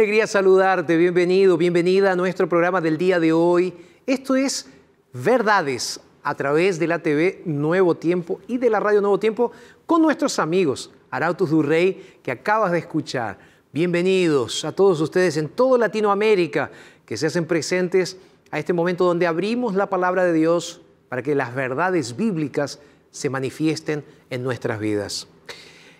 Alegría 0.00 0.26
saludarte, 0.26 0.96
bienvenido, 0.96 1.58
bienvenida 1.58 2.12
a 2.12 2.16
nuestro 2.16 2.48
programa 2.48 2.80
del 2.80 2.96
día 2.96 3.20
de 3.20 3.34
hoy. 3.34 3.74
Esto 4.06 4.34
es 4.34 4.66
Verdades 5.12 6.00
a 6.22 6.34
través 6.34 6.78
de 6.78 6.86
la 6.86 7.00
TV 7.00 7.42
Nuevo 7.44 7.94
Tiempo 7.94 8.40
y 8.48 8.56
de 8.56 8.70
la 8.70 8.80
Radio 8.80 9.02
Nuevo 9.02 9.20
Tiempo 9.20 9.52
con 9.84 10.00
nuestros 10.00 10.38
amigos 10.38 10.90
Arautos 11.10 11.50
Durrey 11.50 12.16
que 12.22 12.30
acabas 12.30 12.72
de 12.72 12.78
escuchar. 12.78 13.38
Bienvenidos 13.72 14.64
a 14.64 14.72
todos 14.72 15.02
ustedes 15.02 15.36
en 15.36 15.50
toda 15.50 15.76
Latinoamérica 15.76 16.70
que 17.04 17.18
se 17.18 17.26
hacen 17.26 17.44
presentes 17.44 18.16
a 18.50 18.58
este 18.58 18.72
momento 18.72 19.04
donde 19.04 19.26
abrimos 19.26 19.74
la 19.74 19.90
palabra 19.90 20.24
de 20.24 20.32
Dios 20.32 20.80
para 21.10 21.22
que 21.22 21.34
las 21.34 21.54
verdades 21.54 22.16
bíblicas 22.16 22.78
se 23.10 23.28
manifiesten 23.28 24.02
en 24.30 24.42
nuestras 24.42 24.80
vidas. 24.80 25.28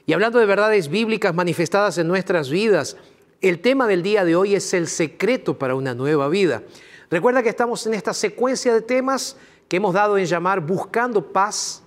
Y 0.06 0.14
hablando 0.14 0.38
de 0.38 0.46
verdades 0.46 0.88
bíblicas 0.88 1.34
manifestadas 1.34 1.98
en 1.98 2.08
nuestras 2.08 2.48
vidas, 2.48 2.96
el 3.40 3.60
tema 3.60 3.86
del 3.86 4.02
día 4.02 4.24
de 4.24 4.36
hoy 4.36 4.54
es 4.54 4.74
el 4.74 4.86
secreto 4.86 5.58
para 5.58 5.74
una 5.74 5.94
nueva 5.94 6.28
vida. 6.28 6.62
Recuerda 7.10 7.42
que 7.42 7.48
estamos 7.48 7.86
en 7.86 7.94
esta 7.94 8.12
secuencia 8.12 8.74
de 8.74 8.82
temas 8.82 9.36
que 9.68 9.78
hemos 9.78 9.94
dado 9.94 10.18
en 10.18 10.26
llamar 10.26 10.60
Buscando 10.60 11.32
paz 11.32 11.82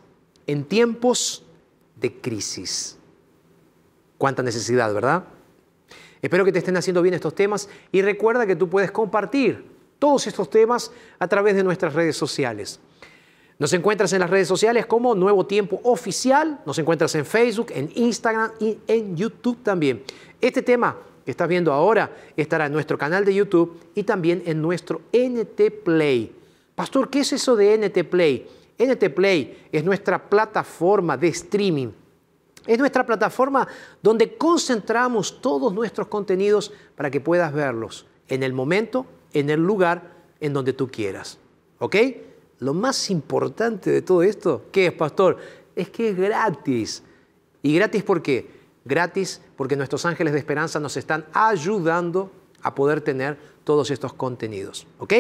en 0.47 0.63
tiempos 0.63 1.43
de 1.95 2.13
crisis. 2.19 2.97
Cuánta 4.17 4.41
necesidad, 4.41 4.93
¿verdad? 4.93 5.25
Espero 6.21 6.45
que 6.45 6.51
te 6.51 6.59
estén 6.59 6.77
haciendo 6.77 7.01
bien 7.01 7.13
estos 7.13 7.35
temas 7.35 7.69
y 7.91 8.01
recuerda 8.01 8.47
que 8.47 8.55
tú 8.55 8.69
puedes 8.69 8.91
compartir 8.91 9.71
todos 9.99 10.25
estos 10.27 10.49
temas 10.49 10.91
a 11.19 11.27
través 11.27 11.55
de 11.55 11.63
nuestras 11.63 11.93
redes 11.93 12.17
sociales. 12.17 12.79
Nos 13.59 13.71
encuentras 13.73 14.11
en 14.13 14.19
las 14.19 14.29
redes 14.29 14.47
sociales 14.47 14.85
como 14.85 15.13
Nuevo 15.13 15.45
Tiempo 15.45 15.79
Oficial, 15.83 16.61
nos 16.65 16.79
encuentras 16.79 17.13
en 17.15 17.25
Facebook, 17.25 17.67
en 17.69 17.91
Instagram 17.93 18.51
y 18.59 18.79
en 18.87 19.15
YouTube 19.15 19.61
también. 19.61 20.03
Este 20.41 20.61
tema 20.61 20.97
que 21.23 21.31
estás 21.31 21.47
viendo 21.47 21.72
ahora 21.72 22.11
estará 22.35 22.66
en 22.66 22.73
nuestro 22.73 22.97
canal 22.97 23.25
de 23.25 23.34
YouTube 23.34 23.79
y 23.95 24.03
también 24.03 24.44
en 24.45 24.61
nuestro 24.61 25.01
NT 25.13 25.84
Play. 25.84 26.35
Pastor, 26.75 27.09
¿qué 27.09 27.19
es 27.19 27.34
eso 27.34 27.56
de 27.56 27.78
NT 27.78 28.09
Play? 28.09 28.47
NT 28.78 29.09
Play 29.13 29.67
es 29.72 29.83
nuestra 29.83 30.29
plataforma 30.29 31.17
de 31.17 31.28
streaming. 31.29 31.89
Es 32.66 32.79
nuestra 32.79 33.06
plataforma 33.06 33.67
donde 34.01 34.38
concentramos 34.38 35.41
todos 35.41 35.73
nuestros 35.73 36.07
contenidos 36.07 36.72
para 36.95 37.12
que 37.12 37.19
puedas 37.19 37.53
verlos 37.53 38.06
en 38.28 38.44
el 38.44 38.53
momento, 38.53 39.06
en 39.33 39.50
el 39.50 39.62
lugar, 39.62 40.13
en 40.39 40.53
donde 40.53 40.73
tú 40.73 40.88
quieras. 40.89 41.38
¿Ok? 41.79 41.95
Lo 42.59 42.73
más 42.73 43.09
importante 43.09 43.91
de 43.91 44.01
todo 44.01 44.23
esto, 44.23 44.66
¿qué 44.72 44.88
es, 44.88 44.94
pastor? 44.94 45.38
Es 45.75 45.89
que 45.89 46.09
es 46.09 46.17
gratis. 46.17 47.03
¿Y 47.62 47.75
gratis 47.75 48.03
por 48.03 48.22
qué? 48.22 48.50
Gratis 48.85 49.41
porque 49.55 49.75
nuestros 49.75 50.05
ángeles 50.05 50.33
de 50.33 50.39
esperanza 50.39 50.79
nos 50.79 50.97
están 50.97 51.25
ayudando 51.33 52.31
a 52.61 52.75
poder 52.75 53.01
tener 53.01 53.38
todos 53.63 53.91
estos 53.91 54.13
contenidos. 54.13 54.88
¿Ok? 54.99 55.13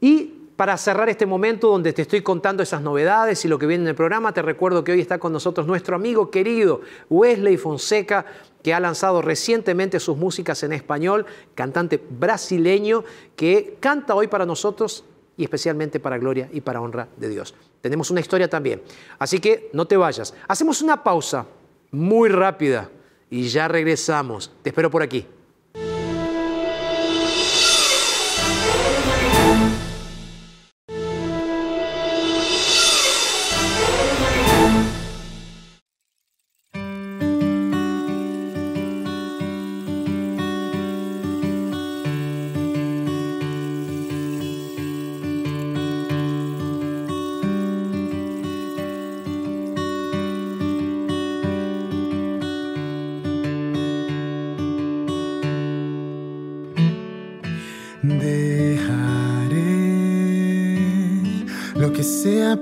Y 0.00 0.44
para 0.56 0.76
cerrar 0.76 1.08
este 1.08 1.26
momento 1.26 1.68
donde 1.68 1.92
te 1.92 2.02
estoy 2.02 2.22
contando 2.22 2.62
esas 2.62 2.80
novedades 2.80 3.44
y 3.44 3.48
lo 3.48 3.58
que 3.58 3.66
viene 3.66 3.84
en 3.84 3.88
el 3.88 3.94
programa, 3.94 4.32
te 4.32 4.42
recuerdo 4.42 4.84
que 4.84 4.92
hoy 4.92 5.00
está 5.00 5.18
con 5.18 5.32
nosotros 5.32 5.66
nuestro 5.66 5.96
amigo 5.96 6.30
querido 6.30 6.82
Wesley 7.10 7.56
Fonseca, 7.56 8.24
que 8.62 8.72
ha 8.72 8.80
lanzado 8.80 9.20
recientemente 9.20 9.98
sus 9.98 10.16
músicas 10.16 10.62
en 10.62 10.72
español, 10.72 11.26
cantante 11.54 12.00
brasileño 12.08 13.04
que 13.34 13.76
canta 13.80 14.14
hoy 14.14 14.28
para 14.28 14.46
nosotros 14.46 15.04
y 15.36 15.44
especialmente 15.44 15.98
para 15.98 16.18
gloria 16.18 16.48
y 16.52 16.60
para 16.60 16.80
honra 16.80 17.08
de 17.16 17.28
Dios. 17.28 17.54
Tenemos 17.80 18.10
una 18.10 18.20
historia 18.20 18.48
también. 18.48 18.80
Así 19.18 19.40
que 19.40 19.70
no 19.72 19.86
te 19.86 19.96
vayas. 19.96 20.34
Hacemos 20.46 20.80
una 20.82 21.02
pausa 21.02 21.46
muy 21.94 22.28
rápida 22.28 22.90
y 23.30 23.48
ya 23.48 23.68
regresamos. 23.68 24.52
Te 24.62 24.70
espero 24.70 24.90
por 24.90 25.02
aquí. 25.02 25.26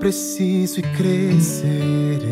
Preciso 0.03 0.81
y 0.81 0.83
creceré. 0.99 2.23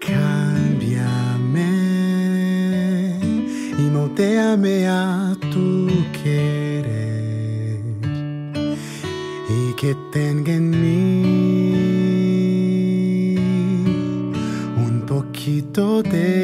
Cámbiame 0.00 1.72
moldéame 3.92 4.86
a 4.88 5.36
tu 5.52 5.88
querer 6.22 7.82
y 9.50 9.74
que 9.74 9.94
tenga 10.10 10.54
en 10.54 10.70
mí 10.70 11.36
un 14.86 15.04
poquito 15.06 16.02
de 16.02 16.41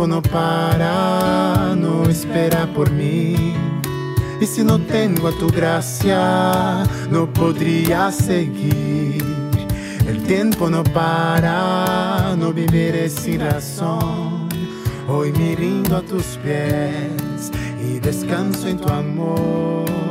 El 0.00 0.06
tiempo 0.06 0.16
no 0.16 0.22
para, 0.22 1.74
no 1.76 2.08
espera 2.08 2.66
por 2.72 2.90
mí. 2.90 3.52
Y 4.40 4.46
si 4.46 4.64
no 4.64 4.78
tengo 4.78 5.28
a 5.28 5.32
tu 5.32 5.48
gracia, 5.48 6.84
no 7.10 7.30
podría 7.30 8.10
seguir. 8.10 9.22
El 10.08 10.22
tiempo 10.22 10.70
no 10.70 10.84
para, 10.84 12.34
no 12.34 12.50
viviré 12.50 13.10
sin 13.10 13.40
razón. 13.40 14.48
Hoy 15.06 15.32
me 15.32 15.54
rindo 15.54 15.98
a 15.98 16.00
tus 16.00 16.38
pies 16.38 17.52
y 17.84 17.98
descanso 17.98 18.68
en 18.68 18.78
tu 18.78 18.88
amor. 18.88 20.09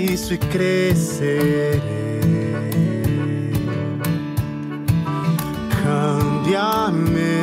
Preciso 0.00 0.34
y 0.34 0.38
creceré. 0.38 1.80
Cámbiame 5.82 7.38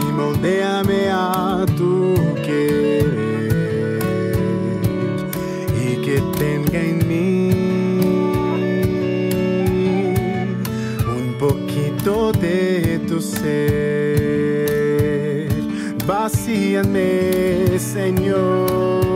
y 0.00 0.12
moldéame 0.12 1.08
a 1.10 1.64
tu 1.76 2.14
querer 2.44 3.06
y 5.80 5.96
que 6.04 6.20
tenga 6.38 6.80
en 6.80 6.98
mí 7.08 7.50
un 11.16 11.26
poquito 11.38 12.32
de 12.32 13.00
tu 13.08 13.20
ser. 13.20 14.22
Vacíame, 16.06 17.78
Señor, 17.78 19.11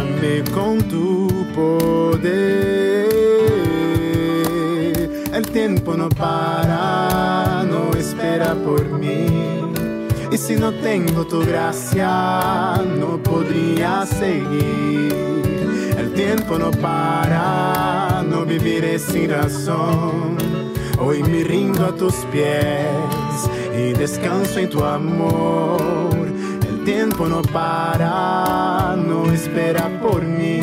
lléname 0.00 0.44
con 0.52 0.78
tu 0.88 1.28
poder. 1.54 3.08
El 5.32 5.46
tiempo 5.50 5.94
no 5.96 6.08
para, 6.08 7.64
no 7.64 7.90
espera 7.96 8.54
por 8.54 8.84
mí. 8.98 9.26
Y 10.30 10.36
si 10.36 10.56
no 10.56 10.72
tengo 10.72 11.26
tu 11.26 11.40
gracia, 11.40 12.80
no 12.98 13.22
podría 13.22 14.06
seguir. 14.06 15.14
El 15.98 16.12
tiempo 16.14 16.58
no 16.58 16.70
para, 16.70 18.22
no 18.28 18.44
viviré 18.44 18.98
sin 18.98 19.30
razón. 19.30 20.36
Hoy 20.98 21.22
me 21.22 21.42
rindo 21.44 21.86
a 21.86 21.94
tus 21.94 22.14
pies 22.30 23.48
y 23.76 23.92
descanso 23.92 24.58
en 24.58 24.68
tu 24.68 24.84
amor. 24.84 26.19
El 26.80 26.86
tiempo 26.86 27.28
no 27.28 27.42
para, 27.42 28.96
no 28.96 29.30
espera 29.30 29.90
por 30.00 30.22
mí. 30.22 30.60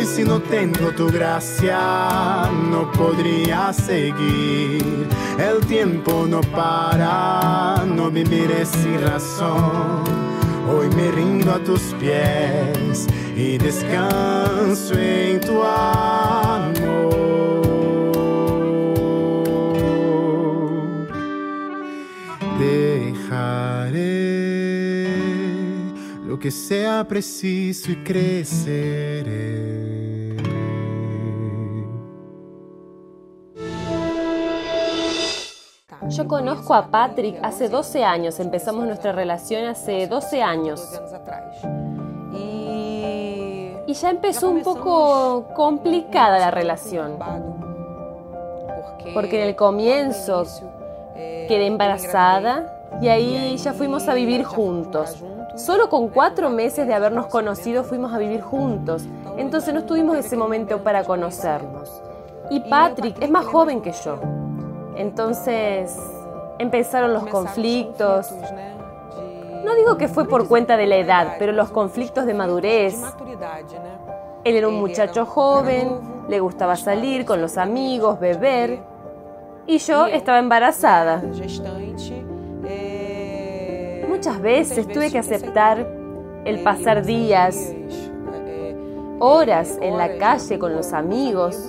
Y 0.00 0.06
si 0.06 0.24
no 0.24 0.40
tengo 0.40 0.90
tu 0.92 1.08
gracia, 1.08 2.50
no 2.70 2.90
podría 2.92 3.74
seguir. 3.74 5.06
El 5.38 5.66
tiempo 5.66 6.24
no 6.26 6.40
para, 6.40 7.84
no 7.84 8.10
viviré 8.10 8.64
sin 8.64 9.02
razón. 9.02 10.02
Hoy 10.66 10.88
me 10.96 11.10
rindo 11.10 11.52
a 11.52 11.58
tus 11.58 11.82
pies 12.00 13.06
y 13.36 13.58
descanso 13.58 14.94
en 14.94 15.40
tu 15.42 15.62
amor. 15.62 16.11
Que 26.42 26.50
sea 26.50 27.06
preciso 27.06 27.92
y 27.92 28.02
creceré. 28.02 29.22
Yo 36.08 36.26
conozco 36.26 36.74
a 36.74 36.88
Patrick 36.88 37.38
hace 37.44 37.68
12 37.68 38.02
años, 38.02 38.40
empezamos 38.40 38.84
nuestra 38.86 39.12
relación 39.12 39.66
hace 39.66 40.08
12 40.08 40.42
años. 40.42 41.00
Y 42.34 43.94
ya 43.94 44.10
empezó 44.10 44.50
un 44.50 44.62
poco 44.62 45.46
complicada 45.54 46.40
la 46.40 46.50
relación, 46.50 47.18
porque 49.14 49.40
en 49.40 49.48
el 49.48 49.54
comienzo 49.54 50.42
quedé 51.14 51.66
embarazada 51.68 52.81
y 53.00 53.08
ahí 53.08 53.56
ya 53.56 53.72
fuimos 53.72 54.08
a 54.08 54.14
vivir 54.14 54.44
juntos. 54.44 55.22
Solo 55.56 55.88
con 55.88 56.08
cuatro 56.08 56.50
meses 56.50 56.86
de 56.86 56.94
habernos 56.94 57.26
conocido 57.26 57.84
fuimos 57.84 58.12
a 58.12 58.18
vivir 58.18 58.40
juntos, 58.40 59.04
entonces 59.36 59.74
no 59.74 59.84
tuvimos 59.84 60.16
ese 60.16 60.36
momento 60.36 60.82
para 60.82 61.04
conocernos. 61.04 62.02
Y 62.50 62.60
Patrick 62.60 63.20
es 63.22 63.30
más 63.30 63.46
joven 63.46 63.82
que 63.82 63.92
yo, 63.92 64.18
entonces 64.96 65.96
empezaron 66.58 67.12
los 67.12 67.26
conflictos. 67.26 68.32
No 69.64 69.74
digo 69.74 69.96
que 69.96 70.08
fue 70.08 70.26
por 70.26 70.48
cuenta 70.48 70.76
de 70.76 70.86
la 70.86 70.96
edad, 70.96 71.36
pero 71.38 71.52
los 71.52 71.70
conflictos 71.70 72.26
de 72.26 72.34
madurez. 72.34 73.00
Él 74.44 74.56
era 74.56 74.68
un 74.68 74.80
muchacho 74.80 75.24
joven, 75.24 76.00
le 76.28 76.40
gustaba 76.40 76.76
salir 76.76 77.24
con 77.24 77.40
los 77.40 77.56
amigos, 77.58 78.18
beber, 78.18 78.80
y 79.66 79.78
yo 79.78 80.06
estaba 80.06 80.38
embarazada. 80.38 81.22
Muchas 84.24 84.40
veces 84.40 84.86
tuve 84.86 85.10
que 85.10 85.18
aceptar 85.18 85.84
el 86.44 86.62
pasar 86.62 87.04
días, 87.04 87.74
horas 89.18 89.80
en 89.82 89.98
la 89.98 90.16
calle 90.16 90.60
con 90.60 90.76
los 90.76 90.92
amigos, 90.92 91.68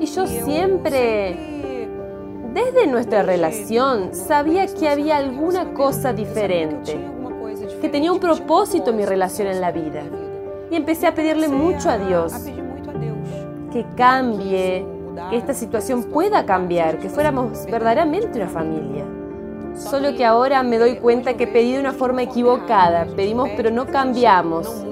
y 0.00 0.06
yo 0.06 0.26
siempre, 0.26 1.86
desde 2.52 2.88
nuestra 2.88 3.22
relación, 3.22 4.12
sabía 4.12 4.66
que 4.66 4.88
había 4.88 5.18
alguna 5.18 5.72
cosa 5.72 6.12
diferente, 6.12 6.98
que 7.80 7.88
tenía 7.88 8.10
un 8.10 8.18
propósito 8.18 8.92
mi 8.92 9.04
relación 9.04 9.46
en 9.46 9.60
la 9.60 9.70
vida. 9.70 10.02
Y 10.72 10.74
empecé 10.74 11.06
a 11.06 11.14
pedirle 11.14 11.46
mucho 11.46 11.90
a 11.90 11.98
Dios 11.98 12.32
que 13.72 13.86
cambie, 13.94 14.84
que 15.30 15.36
esta 15.36 15.54
situación 15.54 16.02
pueda 16.02 16.44
cambiar, 16.44 16.98
que 16.98 17.08
fuéramos 17.08 17.64
verdaderamente 17.66 18.36
una 18.36 18.48
familia. 18.48 19.04
Solo 19.74 20.14
que 20.14 20.24
ahora 20.24 20.62
me 20.62 20.78
doy 20.78 20.96
cuenta 20.96 21.34
que 21.34 21.46
pedí 21.46 21.72
de 21.72 21.80
una 21.80 21.92
forma 21.92 22.22
equivocada. 22.22 23.06
Pedimos 23.16 23.50
pero 23.56 23.70
no 23.70 23.86
cambiamos. 23.86 24.84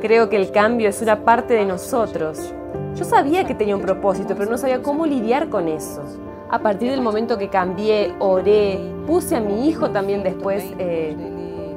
Creo 0.00 0.30
que 0.30 0.36
el 0.36 0.50
cambio 0.50 0.88
es 0.88 1.02
una 1.02 1.24
parte 1.24 1.54
de 1.54 1.66
nosotros. 1.66 2.54
Yo 2.94 3.04
sabía 3.04 3.44
que 3.44 3.54
tenía 3.54 3.76
un 3.76 3.82
propósito, 3.82 4.34
pero 4.36 4.50
no 4.50 4.58
sabía 4.58 4.82
cómo 4.82 5.06
lidiar 5.06 5.48
con 5.48 5.68
eso. 5.68 6.02
A 6.48 6.58
partir 6.58 6.90
del 6.90 7.00
momento 7.00 7.38
que 7.38 7.48
cambié, 7.48 8.14
oré, 8.18 8.80
puse 9.06 9.36
a 9.36 9.40
mi 9.40 9.68
hijo 9.68 9.90
también 9.90 10.22
después, 10.22 10.64
eh, 10.78 11.14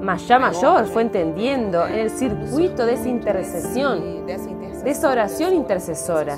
más 0.02 0.28
ya 0.28 0.40
mayor, 0.40 0.86
fue 0.86 1.04
entendiendo 1.04 1.86
en 1.86 2.00
el 2.00 2.10
circuito 2.10 2.86
de 2.86 2.94
esa 2.94 3.08
intercesión, 3.08 4.26
de 4.26 4.90
esa 4.90 5.12
oración 5.12 5.54
intercesora. 5.54 6.38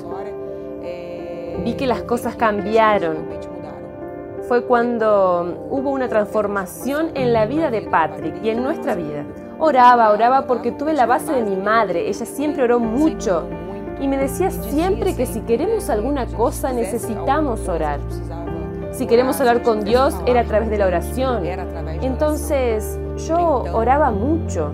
Vi 1.64 1.74
que 1.74 1.86
las 1.86 2.02
cosas 2.02 2.36
cambiaron. 2.36 3.45
Fue 4.48 4.64
cuando 4.64 5.66
hubo 5.70 5.90
una 5.90 6.08
transformación 6.08 7.10
en 7.14 7.32
la 7.32 7.46
vida 7.46 7.70
de 7.70 7.82
Patrick 7.82 8.42
y 8.42 8.50
en 8.50 8.62
nuestra 8.62 8.94
vida. 8.94 9.24
Oraba, 9.58 10.10
oraba 10.10 10.46
porque 10.46 10.72
tuve 10.72 10.92
la 10.92 11.06
base 11.06 11.32
de 11.32 11.42
mi 11.42 11.56
madre. 11.56 12.08
Ella 12.08 12.26
siempre 12.26 12.62
oró 12.62 12.78
mucho 12.78 13.44
y 14.00 14.06
me 14.08 14.16
decía 14.16 14.50
siempre 14.50 15.16
que 15.16 15.26
si 15.26 15.40
queremos 15.40 15.90
alguna 15.90 16.26
cosa 16.26 16.72
necesitamos 16.72 17.68
orar. 17.68 18.00
Si 18.92 19.06
queremos 19.06 19.40
hablar 19.40 19.62
con 19.62 19.84
Dios 19.84 20.14
era 20.26 20.42
a 20.42 20.44
través 20.44 20.70
de 20.70 20.78
la 20.78 20.86
oración. 20.86 21.44
Entonces 22.02 22.98
yo 23.16 23.64
oraba 23.72 24.10
mucho 24.10 24.70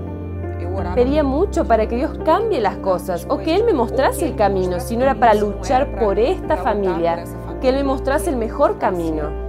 Pedía 0.94 1.22
mucho 1.22 1.64
para 1.66 1.86
que 1.86 1.96
Dios 1.96 2.18
cambie 2.24 2.60
las 2.60 2.76
cosas 2.78 3.26
o 3.28 3.38
que 3.38 3.54
Él 3.54 3.64
me 3.64 3.72
mostrase 3.72 4.26
el 4.26 4.36
camino, 4.36 4.80
si 4.80 4.96
no 4.96 5.04
era 5.04 5.14
para 5.14 5.34
luchar 5.34 5.98
por 5.98 6.18
esta 6.18 6.56
familia, 6.56 7.24
que 7.60 7.68
Él 7.68 7.76
me 7.76 7.84
mostrase 7.84 8.30
el 8.30 8.36
mejor 8.36 8.78
camino. 8.78 9.41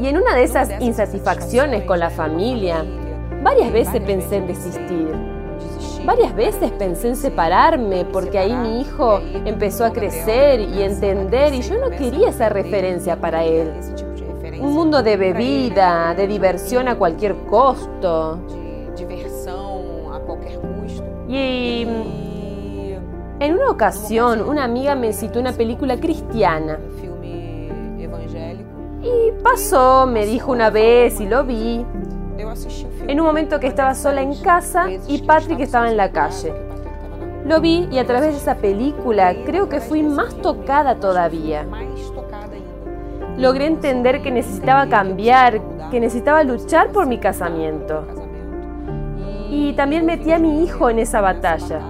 Y 0.00 0.06
en 0.06 0.16
una 0.16 0.34
de 0.34 0.44
esas 0.44 0.70
insatisfacciones 0.80 1.84
con 1.84 1.98
la 1.98 2.08
familia, 2.08 2.84
varias 3.42 3.70
veces 3.70 4.00
pensé 4.00 4.36
en 4.36 4.46
desistir. 4.46 5.08
Varias 6.06 6.34
veces 6.34 6.70
pensé 6.72 7.08
en 7.08 7.16
separarme 7.16 8.06
porque 8.06 8.38
ahí 8.38 8.54
mi 8.54 8.80
hijo 8.80 9.20
empezó 9.44 9.84
a 9.84 9.92
crecer 9.92 10.60
y 10.60 10.82
entender 10.82 11.52
y 11.52 11.60
yo 11.60 11.76
no 11.78 11.90
quería 11.90 12.30
esa 12.30 12.48
referencia 12.48 13.16
para 13.16 13.44
él. 13.44 13.70
Un 14.58 14.72
mundo 14.72 15.02
de 15.02 15.18
bebida, 15.18 16.14
de 16.14 16.26
diversión 16.26 16.88
a 16.88 16.94
cualquier 16.94 17.36
costo. 17.44 18.38
Y 21.28 21.86
en 23.38 23.54
una 23.54 23.70
ocasión 23.70 24.40
una 24.40 24.64
amiga 24.64 24.94
me 24.94 25.12
citó 25.12 25.40
una 25.40 25.52
película 25.52 25.98
cristiana. 25.98 26.78
Y 29.02 29.32
pasó, 29.42 30.06
me 30.06 30.26
dijo 30.26 30.52
una 30.52 30.70
vez 30.70 31.20
y 31.20 31.26
lo 31.26 31.44
vi. 31.44 31.84
En 33.06 33.20
un 33.20 33.26
momento 33.26 33.58
que 33.58 33.66
estaba 33.66 33.94
sola 33.94 34.20
en 34.22 34.34
casa 34.42 34.86
y 35.08 35.22
Patrick 35.22 35.60
estaba 35.60 35.90
en 35.90 35.96
la 35.96 36.12
calle. 36.12 36.52
Lo 37.46 37.60
vi 37.60 37.88
y 37.90 37.98
a 37.98 38.06
través 38.06 38.32
de 38.32 38.36
esa 38.36 38.56
película 38.56 39.34
creo 39.44 39.68
que 39.68 39.80
fui 39.80 40.02
más 40.02 40.34
tocada 40.36 40.96
todavía. 40.96 41.66
Logré 43.38 43.66
entender 43.66 44.22
que 44.22 44.30
necesitaba 44.30 44.86
cambiar, 44.88 45.60
que 45.90 45.98
necesitaba 45.98 46.44
luchar 46.44 46.90
por 46.90 47.06
mi 47.06 47.18
casamiento. 47.18 48.04
Y 49.48 49.72
también 49.72 50.04
metí 50.04 50.30
a 50.32 50.38
mi 50.38 50.62
hijo 50.62 50.90
en 50.90 50.98
esa 50.98 51.20
batalla. 51.22 51.80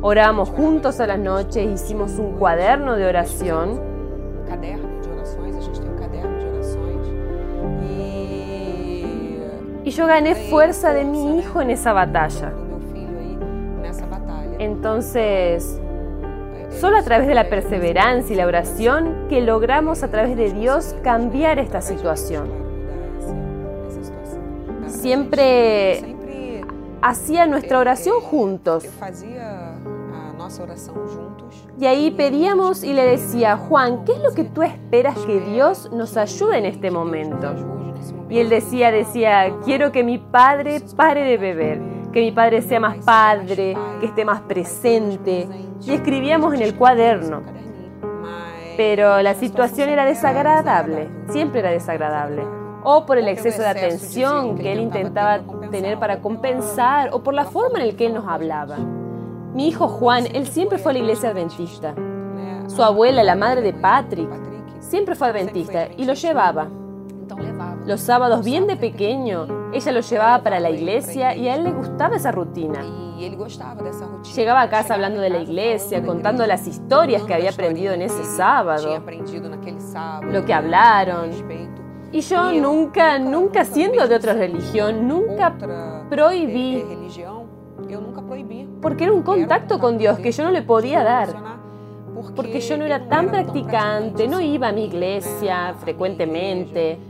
Orábamos 0.00 0.48
juntos 0.48 0.98
a 1.00 1.06
la 1.06 1.18
noche, 1.18 1.62
hicimos 1.62 2.18
un 2.18 2.32
cuaderno 2.38 2.96
de 2.96 3.06
oración. 3.06 3.80
Y 9.88 9.90
yo 9.90 10.06
gané 10.06 10.34
fuerza 10.34 10.92
de 10.92 11.02
mi 11.02 11.38
hijo 11.38 11.62
en 11.62 11.70
esa 11.70 11.94
batalla. 11.94 12.52
Entonces, 14.58 15.80
solo 16.78 16.98
a 16.98 17.02
través 17.02 17.26
de 17.26 17.34
la 17.34 17.48
perseverancia 17.48 18.34
y 18.34 18.36
la 18.36 18.46
oración 18.46 19.28
que 19.30 19.40
logramos 19.40 20.02
a 20.02 20.10
través 20.10 20.36
de 20.36 20.52
Dios 20.52 20.94
cambiar 21.02 21.58
esta 21.58 21.80
situación. 21.80 22.50
Siempre 24.88 26.14
hacía 27.00 27.46
nuestra 27.46 27.78
oración 27.78 28.20
juntos. 28.20 28.86
Y 31.80 31.86
ahí 31.86 32.10
pedíamos 32.10 32.84
y 32.84 32.92
le 32.92 33.06
decía, 33.06 33.56
Juan, 33.56 34.04
¿qué 34.04 34.12
es 34.12 34.22
lo 34.22 34.34
que 34.34 34.44
tú 34.44 34.62
esperas 34.62 35.16
que 35.20 35.40
Dios 35.40 35.90
nos 35.90 36.18
ayude 36.18 36.58
en 36.58 36.66
este 36.66 36.90
momento? 36.90 37.77
Y 38.30 38.40
él 38.40 38.48
decía, 38.48 38.90
decía, 38.90 39.52
quiero 39.64 39.90
que 39.90 40.04
mi 40.04 40.18
padre 40.18 40.80
pare 40.96 41.22
de 41.24 41.38
beber, 41.38 41.80
que 42.12 42.20
mi 42.20 42.32
padre 42.32 42.60
sea 42.62 42.78
más 42.78 42.96
padre, 43.04 43.76
que 44.00 44.06
esté 44.06 44.24
más 44.24 44.42
presente. 44.42 45.48
Y 45.86 45.92
escribíamos 45.92 46.54
en 46.54 46.62
el 46.62 46.74
cuaderno. 46.74 47.42
Pero 48.76 49.22
la 49.22 49.34
situación 49.34 49.88
era 49.88 50.04
desagradable, 50.04 51.08
siempre 51.30 51.60
era 51.60 51.70
desagradable. 51.70 52.42
O 52.84 53.06
por 53.06 53.18
el 53.18 53.28
exceso 53.28 53.62
de 53.62 53.68
atención 53.68 54.56
que 54.56 54.72
él 54.72 54.80
intentaba 54.80 55.40
tener 55.70 55.98
para 55.98 56.20
compensar, 56.20 57.10
o 57.12 57.22
por 57.22 57.34
la 57.34 57.44
forma 57.44 57.80
en 57.80 57.88
la 57.88 57.94
que 57.94 58.06
él 58.06 58.14
nos 58.14 58.26
hablaba. 58.28 58.76
Mi 59.54 59.68
hijo 59.68 59.88
Juan, 59.88 60.26
él 60.32 60.46
siempre 60.46 60.78
fue 60.78 60.92
a 60.92 60.94
la 60.94 60.98
iglesia 61.00 61.30
adventista. 61.30 61.94
Su 62.68 62.82
abuela, 62.82 63.24
la 63.24 63.34
madre 63.34 63.62
de 63.62 63.72
Patrick, 63.72 64.30
siempre 64.80 65.14
fue 65.14 65.28
adventista 65.28 65.88
y 65.96 66.04
lo 66.04 66.12
llevaba. 66.12 66.68
Los 67.88 68.02
sábados, 68.02 68.44
bien 68.44 68.66
de 68.66 68.76
pequeño, 68.76 69.70
ella 69.72 69.92
lo 69.92 70.00
llevaba 70.00 70.42
para 70.42 70.60
la 70.60 70.68
iglesia 70.68 71.34
y 71.34 71.48
a 71.48 71.54
él 71.54 71.64
le 71.64 71.72
gustaba 71.72 72.16
esa 72.16 72.30
rutina. 72.30 72.84
Llegaba 74.36 74.60
a 74.60 74.68
casa 74.68 74.92
hablando 74.92 75.22
de 75.22 75.30
la 75.30 75.38
iglesia, 75.38 76.02
contando 76.02 76.46
las 76.46 76.66
historias 76.66 77.22
que 77.22 77.32
había 77.32 77.48
aprendido 77.48 77.94
en 77.94 78.02
ese 78.02 78.24
sábado, 78.24 79.02
lo 80.30 80.44
que 80.44 80.52
hablaron. 80.52 81.30
Y 82.12 82.20
yo 82.20 82.52
nunca, 82.52 83.18
nunca 83.18 83.64
siendo 83.64 84.06
de 84.06 84.16
otra 84.16 84.34
religión, 84.34 85.08
nunca 85.08 85.56
prohibí, 86.10 86.84
porque 88.82 89.04
era 89.04 89.14
un 89.14 89.22
contacto 89.22 89.78
con 89.78 89.96
Dios 89.96 90.18
que 90.18 90.30
yo 90.30 90.44
no 90.44 90.50
le 90.50 90.60
podía 90.60 91.02
dar. 91.02 91.28
porque 92.36 92.60
yo 92.60 92.76
no 92.76 92.84
era 92.84 93.08
tan 93.08 93.30
practicante, 93.30 94.28
no 94.28 94.42
iba 94.42 94.68
a 94.68 94.72
mi 94.72 94.84
iglesia 94.84 95.74
frecuentemente. 95.80 97.07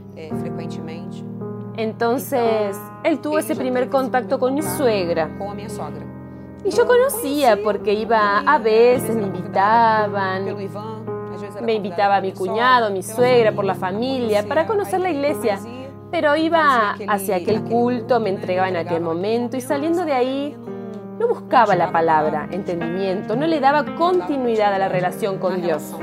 Entonces, 1.77 2.77
él 3.03 3.19
tuvo 3.19 3.39
ese 3.39 3.55
primer 3.55 3.89
contacto 3.89 4.37
con 4.37 4.53
mi 4.53 4.61
suegra. 4.61 5.29
Y 6.65 6.71
yo 6.71 6.85
conocía 6.85 7.57
porque 7.63 7.93
iba 7.93 8.39
a 8.39 8.57
veces, 8.57 9.15
me 9.15 9.23
invitaban, 9.23 10.45
me 11.61 11.73
invitaba 11.73 12.19
mi 12.19 12.33
cuñado, 12.33 12.91
mi 12.91 13.01
suegra, 13.01 13.53
por 13.53 13.63
la 13.63 13.75
familia, 13.75 14.45
para 14.45 14.67
conocer 14.67 14.99
la 14.99 15.09
iglesia. 15.09 15.59
Pero 16.11 16.35
iba 16.35 16.95
hacia 17.07 17.37
aquel 17.37 17.63
culto, 17.63 18.19
me 18.19 18.29
entregaba 18.29 18.67
en 18.67 18.75
aquel 18.75 19.01
momento 19.01 19.55
y 19.55 19.61
saliendo 19.61 20.03
de 20.03 20.13
ahí 20.13 20.57
no 21.19 21.27
buscaba 21.27 21.75
la 21.75 21.91
palabra, 21.91 22.47
entendimiento, 22.51 23.35
no 23.35 23.45
le 23.45 23.59
daba 23.59 23.95
continuidad 23.95 24.73
a 24.73 24.79
la 24.79 24.87
relación 24.87 25.37
con 25.37 25.61
Dios. 25.61 25.93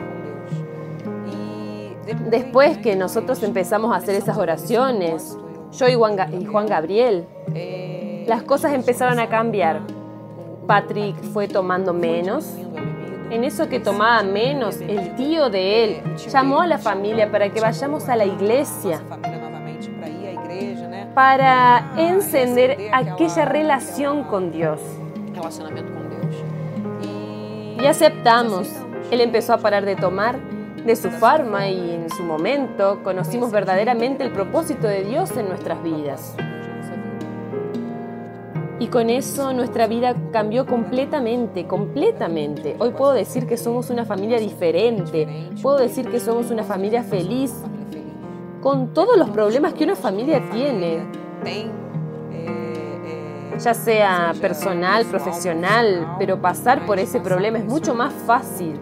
Después 2.28 2.78
que 2.78 2.94
nosotros 2.94 3.42
empezamos 3.42 3.92
a 3.92 3.96
hacer 3.96 4.14
esas 4.14 4.36
oraciones, 4.36 5.36
yo 5.72 5.88
y 5.88 5.94
Juan, 5.94 6.66
Gabriel, 6.66 7.26
las 8.26 8.42
cosas 8.42 8.74
empezaron 8.74 9.18
a 9.18 9.28
cambiar. 9.28 9.80
Patrick 10.66 11.16
fue 11.32 11.48
tomando 11.48 11.92
menos. 11.92 12.46
En 13.30 13.42
eso 13.42 13.68
que 13.68 13.80
tomaba 13.80 14.22
menos, 14.22 14.80
el 14.80 15.16
tío 15.16 15.50
de 15.50 15.84
él 15.84 16.02
llamó 16.28 16.60
a 16.60 16.66
la 16.66 16.78
familia 16.78 17.30
para 17.30 17.50
que 17.52 17.60
vayamos 17.60 18.08
a 18.08 18.14
la 18.14 18.24
iglesia 18.24 19.00
para 21.16 21.92
encender 21.96 22.90
aquella 22.92 23.46
relación 23.46 24.24
con 24.24 24.52
Dios. 24.52 24.78
Y 27.80 27.86
aceptamos. 27.86 28.68
Él 29.10 29.22
empezó 29.22 29.54
a 29.54 29.58
parar 29.58 29.86
de 29.86 29.96
tomar 29.96 30.38
de 30.86 30.94
su 30.94 31.10
farma 31.10 31.68
y 31.68 31.90
en 31.90 32.08
su 32.10 32.22
momento 32.22 33.00
conocimos 33.02 33.50
verdaderamente 33.50 34.22
el 34.22 34.30
propósito 34.30 34.86
de 34.86 35.02
Dios 35.02 35.36
en 35.36 35.48
nuestras 35.48 35.82
vidas. 35.82 36.36
Y 38.78 38.86
con 38.86 39.10
eso 39.10 39.52
nuestra 39.52 39.86
vida 39.86 40.14
cambió 40.32 40.64
completamente, 40.64 41.66
completamente. 41.66 42.76
Hoy 42.78 42.90
puedo 42.90 43.12
decir 43.12 43.46
que 43.46 43.56
somos 43.56 43.90
una 43.90 44.04
familia 44.04 44.38
diferente, 44.38 45.50
puedo 45.60 45.78
decir 45.78 46.08
que 46.08 46.20
somos 46.20 46.50
una 46.50 46.62
familia 46.62 47.02
feliz, 47.02 47.52
con 48.62 48.94
todos 48.94 49.16
los 49.16 49.30
problemas 49.30 49.74
que 49.74 49.84
una 49.84 49.96
familia 49.96 50.42
tiene 50.50 51.02
ya 53.58 53.74
sea 53.74 54.34
personal, 54.40 55.04
profesional, 55.06 56.16
pero 56.18 56.40
pasar 56.40 56.84
por 56.84 56.98
ese 56.98 57.20
problema 57.20 57.58
es 57.58 57.64
mucho 57.64 57.94
más 57.94 58.12
fácil, 58.12 58.78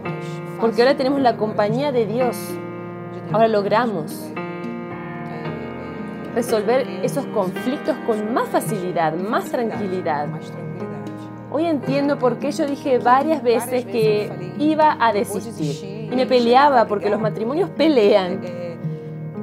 porque 0.60 0.82
ahora 0.82 0.96
tenemos 0.96 1.20
la 1.20 1.36
compañía 1.36 1.92
de 1.92 2.06
Dios, 2.06 2.36
ahora 3.32 3.48
logramos 3.48 4.30
resolver 6.34 6.86
esos 7.02 7.24
conflictos 7.26 7.96
con 8.06 8.34
más 8.34 8.48
facilidad, 8.48 9.14
más 9.14 9.50
tranquilidad. 9.50 10.28
Hoy 11.50 11.66
entiendo 11.66 12.18
por 12.18 12.38
qué 12.38 12.50
yo 12.50 12.66
dije 12.66 12.98
varias 12.98 13.42
veces 13.42 13.84
que 13.84 14.54
iba 14.58 14.96
a 14.98 15.12
desistir. 15.12 16.08
Y 16.10 16.16
me 16.16 16.26
peleaba 16.26 16.86
porque 16.86 17.08
los 17.08 17.20
matrimonios 17.20 17.70
pelean 17.70 18.40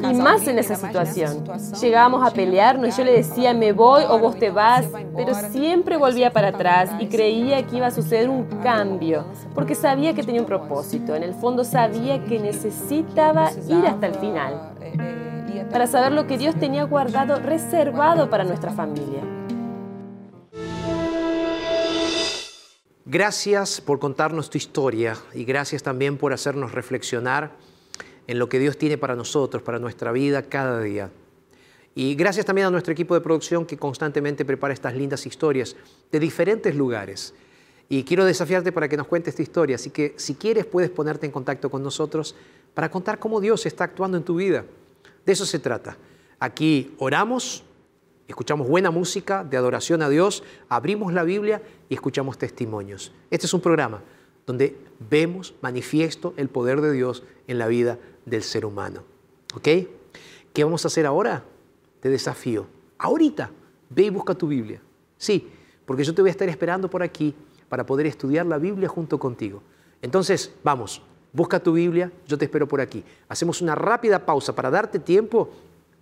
y 0.03 0.13
más 0.13 0.47
en 0.47 0.59
esa 0.59 0.75
situación. 0.75 1.43
Llegábamos 1.79 2.25
a 2.27 2.31
pelearnos 2.31 2.91
yo 2.97 3.03
le 3.03 3.13
decía, 3.13 3.53
me 3.53 3.71
voy 3.71 4.03
o 4.07 4.19
vos 4.19 4.37
te 4.37 4.49
vas, 4.49 4.85
pero 5.15 5.33
siempre 5.51 5.97
volvía 5.97 6.31
para 6.31 6.49
atrás 6.49 6.89
y 6.99 7.07
creía 7.07 7.65
que 7.65 7.77
iba 7.77 7.87
a 7.87 7.91
suceder 7.91 8.29
un 8.29 8.43
cambio, 8.61 9.25
porque 9.53 9.75
sabía 9.75 10.13
que 10.13 10.23
tenía 10.23 10.41
un 10.41 10.47
propósito. 10.47 11.15
En 11.15 11.23
el 11.23 11.33
fondo 11.33 11.63
sabía 11.63 12.23
que 12.25 12.39
necesitaba 12.39 13.51
ir 13.69 13.85
hasta 13.85 14.07
el 14.07 14.15
final, 14.15 14.73
para 15.71 15.87
saber 15.87 16.11
lo 16.11 16.27
que 16.27 16.37
Dios 16.37 16.55
tenía 16.55 16.83
guardado, 16.83 17.39
reservado 17.39 18.29
para 18.29 18.43
nuestra 18.43 18.71
familia. 18.71 19.21
Gracias 23.05 23.81
por 23.81 23.99
contarnos 23.99 24.49
tu 24.49 24.57
historia 24.57 25.17
y 25.33 25.43
gracias 25.43 25.83
también 25.83 26.17
por 26.17 26.31
hacernos 26.31 26.71
reflexionar 26.71 27.51
en 28.31 28.39
lo 28.39 28.47
que 28.47 28.59
Dios 28.59 28.77
tiene 28.77 28.97
para 28.97 29.13
nosotros, 29.13 29.61
para 29.61 29.77
nuestra 29.77 30.13
vida 30.13 30.43
cada 30.43 30.79
día. 30.79 31.11
Y 31.93 32.15
gracias 32.15 32.45
también 32.45 32.67
a 32.67 32.71
nuestro 32.71 32.93
equipo 32.93 33.13
de 33.13 33.19
producción 33.19 33.65
que 33.65 33.75
constantemente 33.75 34.45
prepara 34.45 34.73
estas 34.73 34.95
lindas 34.95 35.25
historias 35.25 35.75
de 36.13 36.17
diferentes 36.17 36.73
lugares. 36.73 37.33
Y 37.89 38.05
quiero 38.05 38.23
desafiarte 38.23 38.71
para 38.71 38.87
que 38.87 38.95
nos 38.95 39.07
cuentes 39.07 39.33
esta 39.33 39.41
historia. 39.41 39.75
Así 39.75 39.89
que 39.89 40.13
si 40.15 40.35
quieres 40.35 40.65
puedes 40.65 40.89
ponerte 40.89 41.25
en 41.25 41.33
contacto 41.33 41.69
con 41.69 41.83
nosotros 41.83 42.33
para 42.73 42.89
contar 42.89 43.19
cómo 43.19 43.41
Dios 43.41 43.65
está 43.65 43.83
actuando 43.83 44.15
en 44.15 44.23
tu 44.23 44.35
vida. 44.35 44.63
De 45.25 45.33
eso 45.33 45.45
se 45.45 45.59
trata. 45.59 45.97
Aquí 46.39 46.95
oramos, 46.99 47.65
escuchamos 48.29 48.65
buena 48.69 48.91
música 48.91 49.43
de 49.43 49.57
adoración 49.57 50.01
a 50.03 50.07
Dios, 50.07 50.41
abrimos 50.69 51.11
la 51.11 51.25
Biblia 51.25 51.61
y 51.89 51.95
escuchamos 51.95 52.37
testimonios. 52.37 53.11
Este 53.29 53.45
es 53.45 53.53
un 53.53 53.59
programa 53.59 54.01
donde 54.51 54.75
vemos 55.09 55.53
manifiesto 55.61 56.33
el 56.35 56.49
poder 56.49 56.81
de 56.81 56.91
Dios 56.91 57.23
en 57.47 57.57
la 57.57 57.67
vida 57.67 57.97
del 58.25 58.43
ser 58.43 58.65
humano. 58.65 59.03
¿Ok? 59.55 59.67
¿Qué 60.53 60.63
vamos 60.65 60.83
a 60.83 60.89
hacer 60.89 61.05
ahora? 61.05 61.45
Te 62.01 62.09
desafío. 62.09 62.67
Ahorita, 62.97 63.49
ve 63.89 64.03
y 64.03 64.09
busca 64.09 64.35
tu 64.35 64.49
Biblia. 64.49 64.81
Sí, 65.17 65.49
porque 65.85 66.03
yo 66.03 66.13
te 66.13 66.21
voy 66.21 66.27
a 66.27 66.31
estar 66.31 66.49
esperando 66.49 66.89
por 66.89 67.01
aquí 67.01 67.33
para 67.69 67.85
poder 67.85 68.07
estudiar 68.07 68.45
la 68.45 68.57
Biblia 68.57 68.89
junto 68.89 69.17
contigo. 69.17 69.63
Entonces, 70.01 70.53
vamos, 70.65 71.01
busca 71.31 71.61
tu 71.61 71.71
Biblia, 71.71 72.11
yo 72.27 72.37
te 72.37 72.43
espero 72.43 72.67
por 72.67 72.81
aquí. 72.81 73.05
Hacemos 73.29 73.61
una 73.61 73.73
rápida 73.73 74.25
pausa 74.25 74.53
para 74.53 74.69
darte 74.69 74.99
tiempo 74.99 75.49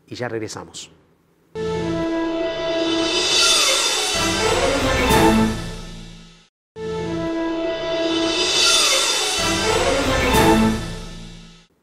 y 0.08 0.16
ya 0.16 0.28
regresamos. 0.28 0.90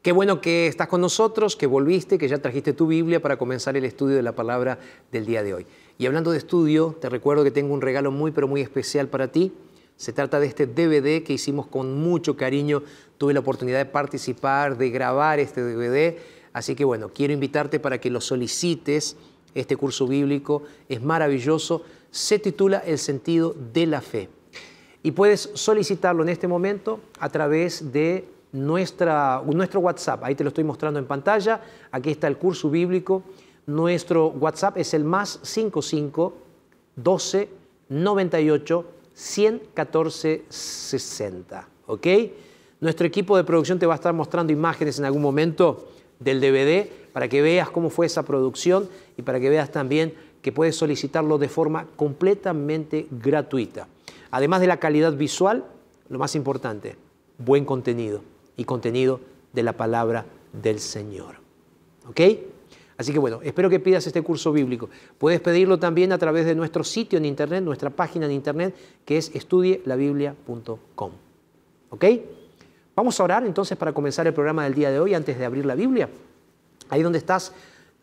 Qué 0.07 0.13
bueno 0.13 0.39
que 0.39 0.67
estás 0.67 0.87
con 0.87 1.01
nosotros, 1.01 1.57
que 1.57 1.67
volviste, 1.67 2.17
que 2.17 2.29
ya 2.29 2.37
trajiste 2.37 2.71
tu 2.71 2.87
Biblia 2.87 3.21
para 3.21 3.35
comenzar 3.35 3.75
el 3.75 3.83
estudio 3.83 4.15
de 4.15 4.21
la 4.21 4.31
palabra 4.31 4.79
del 5.11 5.25
día 5.25 5.43
de 5.43 5.53
hoy. 5.53 5.65
Y 5.97 6.05
hablando 6.05 6.31
de 6.31 6.37
estudio, 6.37 6.95
te 7.01 7.09
recuerdo 7.09 7.43
que 7.43 7.51
tengo 7.51 7.73
un 7.73 7.81
regalo 7.81 8.09
muy, 8.09 8.31
pero 8.31 8.47
muy 8.47 8.61
especial 8.61 9.09
para 9.09 9.27
ti. 9.33 9.51
Se 9.97 10.13
trata 10.13 10.39
de 10.39 10.47
este 10.47 10.65
DVD 10.65 11.25
que 11.25 11.33
hicimos 11.33 11.67
con 11.67 11.99
mucho 11.99 12.37
cariño. 12.37 12.83
Tuve 13.17 13.33
la 13.33 13.41
oportunidad 13.41 13.79
de 13.79 13.85
participar, 13.85 14.77
de 14.77 14.91
grabar 14.91 15.41
este 15.41 15.61
DVD. 15.61 16.17
Así 16.53 16.73
que 16.73 16.85
bueno, 16.85 17.11
quiero 17.13 17.33
invitarte 17.33 17.81
para 17.81 17.99
que 17.99 18.09
lo 18.09 18.21
solicites. 18.21 19.17
Este 19.55 19.75
curso 19.75 20.07
bíblico 20.07 20.63
es 20.87 21.03
maravilloso. 21.03 21.81
Se 22.11 22.39
titula 22.39 22.77
El 22.77 22.97
sentido 22.97 23.53
de 23.73 23.87
la 23.87 23.99
fe. 23.99 24.29
Y 25.03 25.11
puedes 25.11 25.49
solicitarlo 25.53 26.23
en 26.23 26.29
este 26.29 26.47
momento 26.47 27.01
a 27.19 27.27
través 27.27 27.91
de 27.91 28.36
nuestra, 28.51 29.41
nuestro 29.45 29.79
WhatsApp. 29.79 30.23
Ahí 30.23 30.35
te 30.35 30.43
lo 30.43 30.49
estoy 30.49 30.63
mostrando 30.63 30.99
en 30.99 31.05
pantalla. 31.05 31.61
Aquí 31.91 32.11
está 32.11 32.27
el 32.27 32.37
curso 32.37 32.69
bíblico. 32.69 33.23
Nuestro 33.65 34.29
WhatsApp 34.29 34.77
es 34.77 34.93
el 34.93 35.03
más 35.03 35.39
55 35.43 36.33
12 36.95 37.49
98 37.89 38.85
114 39.13 40.45
60. 40.47 41.67
¿Ok? 41.87 42.07
Nuestro 42.79 43.07
equipo 43.07 43.35
de 43.35 43.43
producción 43.43 43.79
te 43.79 43.85
va 43.85 43.93
a 43.93 43.95
estar 43.95 44.13
mostrando 44.13 44.53
imágenes 44.53 44.99
en 44.99 45.05
algún 45.05 45.21
momento 45.21 45.89
del 46.19 46.39
DVD 46.39 46.87
para 47.11 47.27
que 47.27 47.41
veas 47.41 47.69
cómo 47.69 47.89
fue 47.89 48.05
esa 48.05 48.23
producción 48.23 48.87
y 49.17 49.23
para 49.23 49.39
que 49.39 49.49
veas 49.49 49.71
también 49.71 50.13
que 50.41 50.51
puedes 50.51 50.75
solicitarlo 50.75 51.37
de 51.37 51.49
forma 51.49 51.87
completamente 51.95 53.07
gratuita. 53.09 53.87
Además 54.29 54.61
de 54.61 54.67
la 54.67 54.77
calidad 54.77 55.13
visual, 55.13 55.65
lo 56.09 56.19
más 56.19 56.35
importante, 56.35 56.95
buen 57.39 57.65
contenido 57.65 58.21
y 58.57 58.65
contenido 58.65 59.21
de 59.53 59.63
la 59.63 59.73
palabra 59.73 60.25
del 60.51 60.79
Señor. 60.79 61.35
¿Ok? 62.09 62.21
Así 62.97 63.13
que 63.13 63.19
bueno, 63.19 63.39
espero 63.43 63.69
que 63.69 63.79
pidas 63.79 64.07
este 64.07 64.23
curso 64.23 64.51
bíblico. 64.51 64.89
Puedes 65.19 65.39
pedirlo 65.39 65.77
también 65.77 66.11
a 66.11 66.17
través 66.17 66.45
de 66.45 66.55
nuestro 66.55 66.83
sitio 66.83 67.17
en 67.17 67.25
internet, 67.25 67.63
nuestra 67.63 67.91
página 67.91 68.25
en 68.25 68.31
internet, 68.31 68.75
que 69.05 69.17
es 69.17 69.33
estudielabiblia.com. 69.35 71.11
¿Ok? 71.89 72.05
Vamos 72.95 73.19
a 73.19 73.23
orar 73.23 73.45
entonces 73.45 73.77
para 73.77 73.93
comenzar 73.93 74.25
el 74.25 74.33
programa 74.33 74.63
del 74.63 74.73
día 74.73 74.89
de 74.89 74.99
hoy 74.99 75.13
antes 75.13 75.37
de 75.37 75.45
abrir 75.45 75.65
la 75.65 75.75
Biblia. 75.75 76.09
Ahí 76.89 77.03
donde 77.03 77.19
estás, 77.19 77.53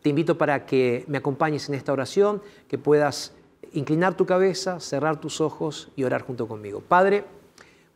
te 0.01 0.09
invito 0.09 0.37
para 0.37 0.65
que 0.65 1.03
me 1.07 1.17
acompañes 1.17 1.67
en 1.67 1.75
esta 1.75 1.91
oración, 1.91 2.41
que 2.69 2.77
puedas 2.77 3.33
inclinar 3.73 4.15
tu 4.15 4.25
cabeza, 4.25 4.79
cerrar 4.79 5.19
tus 5.19 5.41
ojos 5.41 5.89
y 5.97 6.05
orar 6.05 6.21
junto 6.21 6.47
conmigo. 6.47 6.79
Padre, 6.79 7.25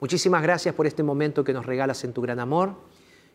Muchísimas 0.02 0.42
gracias 0.42 0.74
por 0.74 0.88
este 0.88 1.04
momento 1.04 1.44
que 1.44 1.52
nos 1.52 1.66
regalas 1.66 2.04
en 2.06 2.14
tu 2.14 2.22
gran 2.22 2.40
amor. 2.40 2.74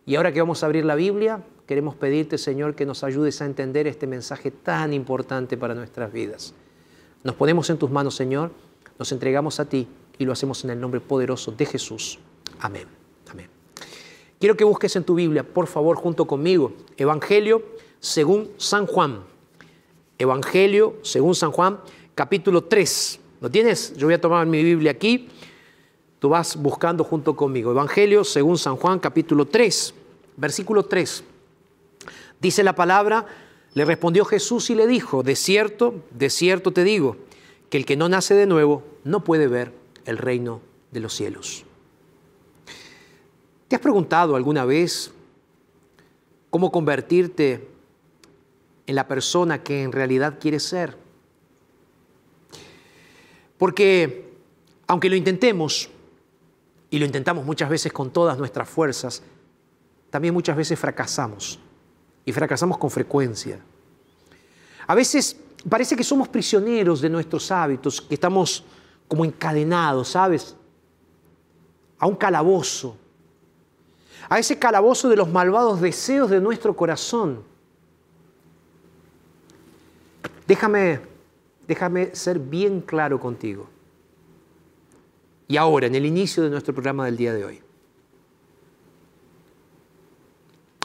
Y 0.06 0.16
ahora 0.16 0.32
que 0.32 0.40
vamos 0.40 0.62
a 0.62 0.66
abrir 0.66 0.84
la 0.84 0.94
Biblia, 0.94 1.42
queremos 1.66 1.94
pedirte, 1.94 2.38
Señor, 2.38 2.74
que 2.74 2.86
nos 2.86 3.04
ayudes 3.04 3.40
a 3.42 3.46
entender 3.46 3.86
este 3.86 4.06
mensaje 4.06 4.50
tan 4.50 4.92
importante 4.92 5.56
para 5.56 5.74
nuestras 5.74 6.12
vidas. 6.12 6.54
Nos 7.22 7.34
ponemos 7.34 7.68
en 7.68 7.78
tus 7.78 7.90
manos, 7.90 8.14
Señor, 8.14 8.50
nos 8.98 9.12
entregamos 9.12 9.60
a 9.60 9.66
ti 9.66 9.88
y 10.18 10.24
lo 10.24 10.32
hacemos 10.32 10.64
en 10.64 10.70
el 10.70 10.80
nombre 10.80 11.00
poderoso 11.00 11.52
de 11.52 11.66
Jesús. 11.66 12.18
Amén. 12.60 12.86
Amén. 13.30 13.48
Quiero 14.38 14.56
que 14.56 14.64
busques 14.64 14.94
en 14.96 15.04
tu 15.04 15.14
Biblia, 15.14 15.42
por 15.42 15.66
favor, 15.66 15.96
junto 15.96 16.26
conmigo, 16.26 16.72
Evangelio 16.96 17.62
según 18.00 18.50
San 18.56 18.86
Juan. 18.86 19.20
Evangelio 20.18 20.96
según 21.02 21.34
San 21.34 21.50
Juan, 21.50 21.80
capítulo 22.14 22.64
3. 22.64 23.20
¿Lo 23.40 23.50
tienes? 23.50 23.94
Yo 23.96 24.06
voy 24.06 24.14
a 24.14 24.20
tomar 24.20 24.46
mi 24.46 24.62
Biblia 24.62 24.92
aquí 24.92 25.28
Tú 26.24 26.30
vas 26.30 26.56
buscando 26.56 27.04
junto 27.04 27.36
conmigo. 27.36 27.70
Evangelio 27.70 28.24
según 28.24 28.56
San 28.56 28.76
Juan 28.76 28.98
capítulo 28.98 29.44
3, 29.44 29.92
versículo 30.38 30.84
3. 30.86 31.22
Dice 32.40 32.64
la 32.64 32.74
palabra, 32.74 33.26
le 33.74 33.84
respondió 33.84 34.24
Jesús 34.24 34.70
y 34.70 34.74
le 34.74 34.86
dijo, 34.86 35.22
de 35.22 35.36
cierto, 35.36 35.96
de 36.12 36.30
cierto 36.30 36.72
te 36.72 36.82
digo, 36.82 37.18
que 37.68 37.76
el 37.76 37.84
que 37.84 37.98
no 37.98 38.08
nace 38.08 38.32
de 38.32 38.46
nuevo 38.46 38.82
no 39.04 39.22
puede 39.22 39.48
ver 39.48 39.74
el 40.06 40.16
reino 40.16 40.62
de 40.92 41.00
los 41.00 41.12
cielos. 41.12 41.66
¿Te 43.68 43.76
has 43.76 43.82
preguntado 43.82 44.34
alguna 44.34 44.64
vez 44.64 45.12
cómo 46.48 46.72
convertirte 46.72 47.68
en 48.86 48.94
la 48.94 49.06
persona 49.06 49.62
que 49.62 49.82
en 49.82 49.92
realidad 49.92 50.38
quieres 50.40 50.62
ser? 50.62 50.96
Porque 53.58 54.24
aunque 54.86 55.10
lo 55.10 55.16
intentemos, 55.16 55.90
y 56.94 56.98
lo 57.00 57.06
intentamos 57.06 57.44
muchas 57.44 57.68
veces 57.68 57.92
con 57.92 58.12
todas 58.12 58.38
nuestras 58.38 58.68
fuerzas, 58.68 59.20
también 60.10 60.32
muchas 60.32 60.56
veces 60.56 60.78
fracasamos. 60.78 61.58
Y 62.24 62.30
fracasamos 62.30 62.78
con 62.78 62.88
frecuencia. 62.88 63.58
A 64.86 64.94
veces 64.94 65.36
parece 65.68 65.96
que 65.96 66.04
somos 66.04 66.28
prisioneros 66.28 67.00
de 67.00 67.10
nuestros 67.10 67.50
hábitos, 67.50 68.00
que 68.00 68.14
estamos 68.14 68.64
como 69.08 69.24
encadenados, 69.24 70.10
¿sabes? 70.10 70.54
A 71.98 72.06
un 72.06 72.14
calabozo. 72.14 72.96
A 74.28 74.38
ese 74.38 74.56
calabozo 74.56 75.08
de 75.08 75.16
los 75.16 75.28
malvados 75.28 75.80
deseos 75.80 76.30
de 76.30 76.40
nuestro 76.40 76.76
corazón. 76.76 77.42
Déjame, 80.46 81.00
déjame 81.66 82.14
ser 82.14 82.38
bien 82.38 82.80
claro 82.80 83.18
contigo 83.18 83.73
y 85.46 85.56
ahora, 85.56 85.86
en 85.86 85.94
el 85.94 86.06
inicio 86.06 86.42
de 86.42 86.50
nuestro 86.50 86.72
programa 86.74 87.04
del 87.04 87.16
día 87.16 87.34
de 87.34 87.44
hoy. 87.44 87.60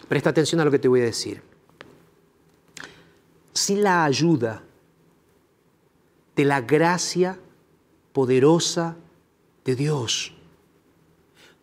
Presta 0.07 0.31
atención 0.31 0.59
a 0.59 0.65
lo 0.65 0.71
que 0.71 0.79
te 0.79 0.87
voy 0.87 1.01
a 1.01 1.05
decir. 1.05 1.41
Sin 3.53 3.83
la 3.83 4.03
ayuda 4.03 4.63
de 6.35 6.45
la 6.45 6.61
gracia 6.61 7.37
poderosa 8.11 8.97
de 9.63 9.75
Dios, 9.75 10.33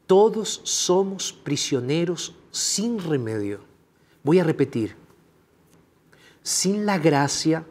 todos 0.07 0.61
somos 0.65 1.33
prisioneros 1.33 2.35
sin 2.51 2.99
remedio. 3.01 3.61
Voy 4.23 4.39
a 4.39 4.45
repetir, 4.45 4.95
sin 6.43 6.87
la 6.87 6.99
gracia 6.99 7.67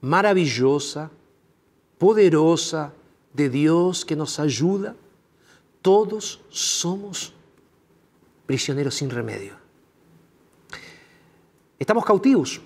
maravillosa, 0.00 1.10
poderosa, 1.98 2.92
de 3.32 3.48
Dios 3.48 4.04
que 4.04 4.16
nos 4.16 4.38
ayuda, 4.38 4.94
todos 5.80 6.40
somos 6.50 7.32
prisioneros 8.46 8.94
sin 8.94 9.10
remedio. 9.10 9.54
Estamos 11.78 12.04
cautivos 12.04 12.60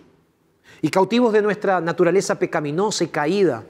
y 0.83 0.91
cautivos 0.91 1.33
de 1.33 1.43
nuestra 1.43 1.81
naturaleza 1.81 2.39
pecaminosa 2.39 3.05
y 3.05 3.09
caída. 3.09 3.65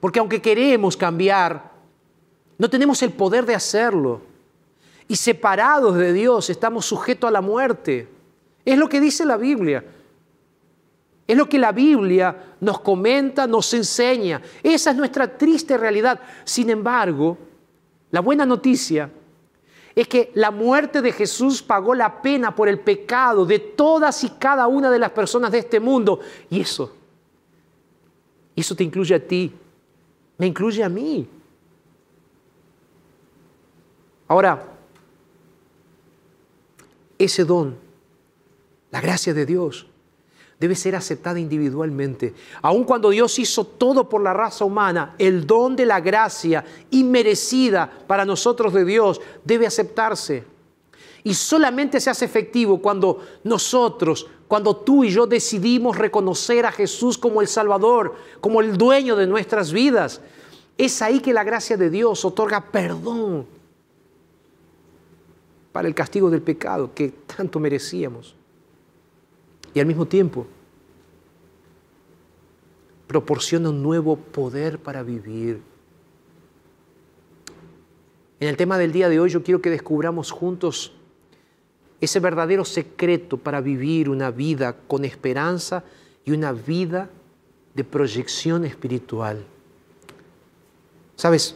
Porque 0.00 0.18
aunque 0.18 0.42
queremos 0.42 0.96
cambiar, 0.96 1.72
no 2.58 2.68
tenemos 2.68 3.02
el 3.02 3.12
poder 3.12 3.46
de 3.46 3.54
hacerlo. 3.54 4.20
Y 5.06 5.16
separados 5.16 5.96
de 5.96 6.12
Dios 6.12 6.50
estamos 6.50 6.84
sujetos 6.84 7.28
a 7.28 7.32
la 7.32 7.40
muerte. 7.40 8.08
Es 8.64 8.76
lo 8.76 8.88
que 8.88 9.00
dice 9.00 9.24
la 9.24 9.38
Biblia. 9.38 9.82
Es 11.28 11.36
lo 11.36 11.46
que 11.46 11.58
la 11.58 11.72
Biblia 11.72 12.54
nos 12.58 12.80
comenta, 12.80 13.46
nos 13.46 13.74
enseña. 13.74 14.40
Esa 14.62 14.92
es 14.92 14.96
nuestra 14.96 15.36
triste 15.36 15.76
realidad. 15.76 16.18
Sin 16.42 16.70
embargo, 16.70 17.36
la 18.10 18.20
buena 18.20 18.46
noticia 18.46 19.10
es 19.94 20.08
que 20.08 20.32
la 20.34 20.50
muerte 20.50 21.02
de 21.02 21.12
Jesús 21.12 21.62
pagó 21.62 21.94
la 21.94 22.22
pena 22.22 22.54
por 22.54 22.66
el 22.66 22.80
pecado 22.80 23.44
de 23.44 23.58
todas 23.58 24.24
y 24.24 24.30
cada 24.30 24.68
una 24.68 24.90
de 24.90 24.98
las 24.98 25.10
personas 25.10 25.52
de 25.52 25.58
este 25.58 25.78
mundo. 25.78 26.20
Y 26.48 26.62
eso, 26.62 26.96
eso 28.56 28.74
te 28.74 28.84
incluye 28.84 29.14
a 29.14 29.26
ti, 29.26 29.52
me 30.38 30.46
incluye 30.46 30.82
a 30.82 30.88
mí. 30.88 31.28
Ahora, 34.28 34.64
ese 37.18 37.44
don, 37.44 37.76
la 38.90 39.02
gracia 39.02 39.34
de 39.34 39.44
Dios, 39.44 39.86
debe 40.60 40.74
ser 40.74 40.96
aceptada 40.96 41.38
individualmente. 41.38 42.34
Aun 42.62 42.84
cuando 42.84 43.10
Dios 43.10 43.38
hizo 43.38 43.64
todo 43.64 44.08
por 44.08 44.22
la 44.22 44.34
raza 44.34 44.64
humana, 44.64 45.14
el 45.18 45.46
don 45.46 45.76
de 45.76 45.86
la 45.86 46.00
gracia 46.00 46.64
inmerecida 46.90 47.90
para 48.06 48.24
nosotros 48.24 48.72
de 48.72 48.84
Dios 48.84 49.20
debe 49.44 49.66
aceptarse. 49.66 50.44
Y 51.22 51.34
solamente 51.34 52.00
se 52.00 52.10
hace 52.10 52.24
efectivo 52.24 52.80
cuando 52.80 53.20
nosotros, 53.44 54.26
cuando 54.48 54.76
tú 54.76 55.04
y 55.04 55.10
yo 55.10 55.26
decidimos 55.26 55.96
reconocer 55.96 56.64
a 56.66 56.72
Jesús 56.72 57.18
como 57.18 57.40
el 57.40 57.48
Salvador, 57.48 58.14
como 58.40 58.60
el 58.60 58.76
dueño 58.76 59.14
de 59.14 59.26
nuestras 59.26 59.72
vidas. 59.72 60.20
Es 60.76 61.02
ahí 61.02 61.20
que 61.20 61.32
la 61.32 61.44
gracia 61.44 61.76
de 61.76 61.90
Dios 61.90 62.24
otorga 62.24 62.64
perdón 62.70 63.46
para 65.72 65.86
el 65.86 65.94
castigo 65.94 66.30
del 66.30 66.42
pecado 66.42 66.92
que 66.94 67.12
tanto 67.36 67.60
merecíamos. 67.60 68.37
Y 69.78 69.80
al 69.80 69.86
mismo 69.86 70.06
tiempo 70.06 70.44
proporciona 73.06 73.70
un 73.70 73.80
nuevo 73.80 74.16
poder 74.16 74.80
para 74.80 75.04
vivir. 75.04 75.62
En 78.40 78.48
el 78.48 78.56
tema 78.56 78.76
del 78.76 78.90
día 78.90 79.08
de 79.08 79.20
hoy 79.20 79.30
yo 79.30 79.44
quiero 79.44 79.62
que 79.62 79.70
descubramos 79.70 80.32
juntos 80.32 80.94
ese 82.00 82.18
verdadero 82.18 82.64
secreto 82.64 83.36
para 83.36 83.60
vivir 83.60 84.10
una 84.10 84.32
vida 84.32 84.74
con 84.88 85.04
esperanza 85.04 85.84
y 86.24 86.32
una 86.32 86.50
vida 86.50 87.08
de 87.72 87.84
proyección 87.84 88.64
espiritual. 88.64 89.44
Sabes, 91.14 91.54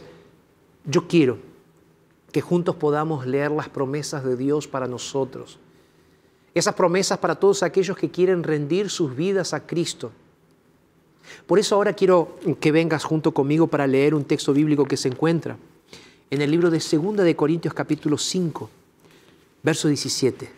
yo 0.85 1.09
quiero 1.09 1.39
que 2.31 2.39
juntos 2.39 2.77
podamos 2.77 3.27
leer 3.27 3.51
las 3.51 3.67
promesas 3.67 4.23
de 4.23 4.37
Dios 4.37 4.65
para 4.65 4.87
nosotros. 4.87 5.59
Esas 6.53 6.75
promesas 6.75 7.17
para 7.17 7.35
todos 7.35 7.63
aquellos 7.63 7.97
que 7.97 8.11
quieren 8.11 8.43
rendir 8.43 8.89
sus 8.89 9.15
vidas 9.15 9.53
a 9.53 9.65
Cristo. 9.65 10.11
Por 11.47 11.57
eso 11.57 11.75
ahora 11.75 11.93
quiero 11.93 12.37
que 12.59 12.71
vengas 12.71 13.03
junto 13.03 13.33
conmigo 13.33 13.67
para 13.67 13.87
leer 13.87 14.13
un 14.13 14.25
texto 14.25 14.53
bíblico 14.53 14.85
que 14.85 14.97
se 14.97 15.07
encuentra 15.07 15.57
en 16.29 16.41
el 16.41 16.51
libro 16.51 16.69
de 16.69 16.79
Segunda 16.79 17.23
de 17.23 17.35
Corintios 17.35 17.73
capítulo 17.73 18.17
5, 18.17 18.69
verso 19.63 19.87
17. 19.87 20.49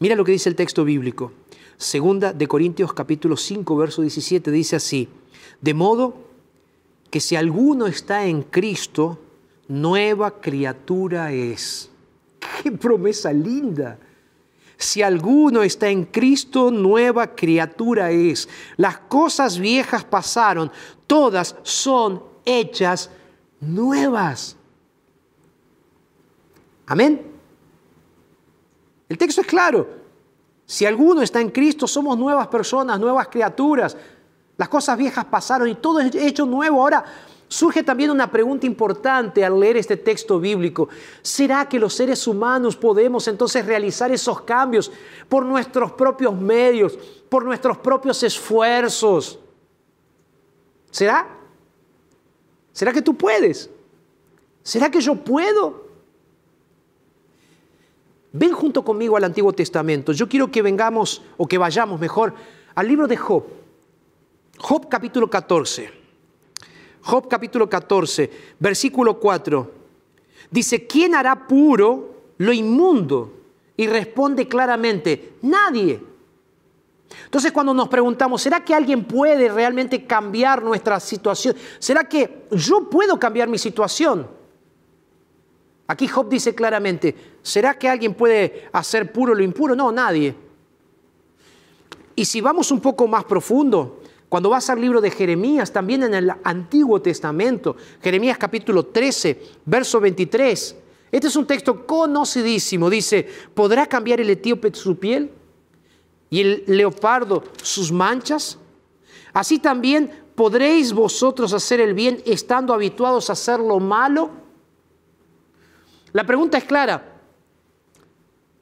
Mira 0.00 0.16
lo 0.16 0.24
que 0.24 0.32
dice 0.32 0.48
el 0.48 0.56
texto 0.56 0.84
bíblico. 0.84 1.32
Segunda 1.76 2.32
de 2.32 2.48
Corintios 2.48 2.92
capítulo 2.92 3.36
5, 3.36 3.76
verso 3.76 4.02
17 4.02 4.50
dice 4.50 4.76
así: 4.76 5.08
De 5.60 5.72
modo 5.72 6.14
que 7.10 7.20
si 7.20 7.36
alguno 7.36 7.86
está 7.86 8.26
en 8.26 8.42
Cristo, 8.42 9.18
nueva 9.68 10.40
criatura 10.40 11.32
es. 11.32 11.90
¡Qué 12.62 12.72
promesa 12.72 13.32
linda! 13.32 13.98
Si 14.80 15.02
alguno 15.02 15.62
está 15.62 15.90
en 15.90 16.06
Cristo, 16.06 16.70
nueva 16.70 17.34
criatura 17.34 18.10
es. 18.12 18.48
Las 18.78 18.96
cosas 18.96 19.58
viejas 19.58 20.04
pasaron, 20.04 20.72
todas 21.06 21.54
son 21.62 22.22
hechas 22.46 23.10
nuevas. 23.60 24.56
Amén. 26.86 27.30
El 29.06 29.18
texto 29.18 29.42
es 29.42 29.46
claro. 29.46 29.86
Si 30.64 30.86
alguno 30.86 31.20
está 31.20 31.42
en 31.42 31.50
Cristo, 31.50 31.86
somos 31.86 32.16
nuevas 32.16 32.46
personas, 32.46 32.98
nuevas 32.98 33.28
criaturas. 33.28 33.94
Las 34.56 34.70
cosas 34.70 34.96
viejas 34.96 35.26
pasaron 35.26 35.68
y 35.68 35.74
todo 35.74 36.00
es 36.00 36.14
hecho 36.14 36.46
nuevo. 36.46 36.80
Ahora, 36.80 37.04
Surge 37.52 37.82
también 37.82 38.12
una 38.12 38.30
pregunta 38.30 38.64
importante 38.64 39.44
al 39.44 39.58
leer 39.58 39.76
este 39.76 39.96
texto 39.96 40.38
bíblico. 40.38 40.88
¿Será 41.20 41.68
que 41.68 41.80
los 41.80 41.92
seres 41.92 42.28
humanos 42.28 42.76
podemos 42.76 43.26
entonces 43.26 43.66
realizar 43.66 44.12
esos 44.12 44.42
cambios 44.42 44.92
por 45.28 45.44
nuestros 45.44 45.90
propios 45.90 46.32
medios, 46.40 46.96
por 47.28 47.44
nuestros 47.44 47.76
propios 47.78 48.22
esfuerzos? 48.22 49.40
¿Será? 50.92 51.26
¿Será 52.72 52.92
que 52.92 53.02
tú 53.02 53.16
puedes? 53.16 53.68
¿Será 54.62 54.88
que 54.88 55.00
yo 55.00 55.16
puedo? 55.16 55.88
Ven 58.32 58.52
junto 58.52 58.84
conmigo 58.84 59.16
al 59.16 59.24
Antiguo 59.24 59.52
Testamento. 59.52 60.12
Yo 60.12 60.28
quiero 60.28 60.52
que 60.52 60.62
vengamos, 60.62 61.20
o 61.36 61.48
que 61.48 61.58
vayamos 61.58 61.98
mejor, 61.98 62.32
al 62.76 62.86
libro 62.86 63.08
de 63.08 63.16
Job. 63.16 63.42
Job 64.56 64.88
capítulo 64.88 65.28
14. 65.28 65.99
Job 67.02 67.28
capítulo 67.28 67.68
14, 67.68 68.30
versículo 68.58 69.18
4. 69.18 69.72
Dice, 70.50 70.86
¿quién 70.86 71.14
hará 71.14 71.46
puro 71.46 72.32
lo 72.38 72.52
inmundo? 72.52 73.32
Y 73.76 73.86
responde 73.86 74.46
claramente, 74.46 75.34
nadie. 75.42 76.00
Entonces 77.24 77.52
cuando 77.52 77.74
nos 77.74 77.88
preguntamos, 77.88 78.42
¿será 78.42 78.64
que 78.64 78.74
alguien 78.74 79.04
puede 79.04 79.48
realmente 79.48 80.04
cambiar 80.06 80.62
nuestra 80.62 81.00
situación? 81.00 81.56
¿Será 81.78 82.04
que 82.04 82.46
yo 82.50 82.88
puedo 82.88 83.18
cambiar 83.18 83.48
mi 83.48 83.58
situación? 83.58 84.28
Aquí 85.86 86.06
Job 86.06 86.28
dice 86.28 86.54
claramente, 86.54 87.14
¿será 87.42 87.76
que 87.76 87.88
alguien 87.88 88.14
puede 88.14 88.68
hacer 88.72 89.12
puro 89.12 89.34
lo 89.34 89.42
impuro? 89.42 89.74
No, 89.74 89.90
nadie. 89.90 90.34
Y 92.14 92.24
si 92.24 92.40
vamos 92.40 92.70
un 92.70 92.80
poco 92.80 93.08
más 93.08 93.24
profundo, 93.24 93.99
cuando 94.30 94.48
vas 94.48 94.70
al 94.70 94.80
libro 94.80 95.00
de 95.00 95.10
Jeremías, 95.10 95.72
también 95.72 96.04
en 96.04 96.14
el 96.14 96.32
Antiguo 96.44 97.02
Testamento, 97.02 97.74
Jeremías 98.00 98.38
capítulo 98.38 98.86
13, 98.86 99.42
verso 99.66 99.98
23, 99.98 100.76
este 101.10 101.26
es 101.26 101.34
un 101.34 101.48
texto 101.48 101.84
conocidísimo. 101.84 102.88
Dice, 102.88 103.28
¿podrá 103.54 103.86
cambiar 103.86 104.20
el 104.20 104.30
etíope 104.30 104.72
su 104.72 104.96
piel 104.96 105.32
y 106.30 106.42
el 106.42 106.64
leopardo 106.68 107.42
sus 107.60 107.90
manchas? 107.90 108.56
Así 109.32 109.58
también 109.58 110.12
podréis 110.36 110.92
vosotros 110.92 111.52
hacer 111.52 111.80
el 111.80 111.92
bien 111.92 112.22
estando 112.24 112.72
habituados 112.72 113.30
a 113.30 113.32
hacer 113.32 113.58
lo 113.58 113.80
malo. 113.80 114.30
La 116.12 116.22
pregunta 116.22 116.56
es 116.56 116.64
clara. 116.64 117.20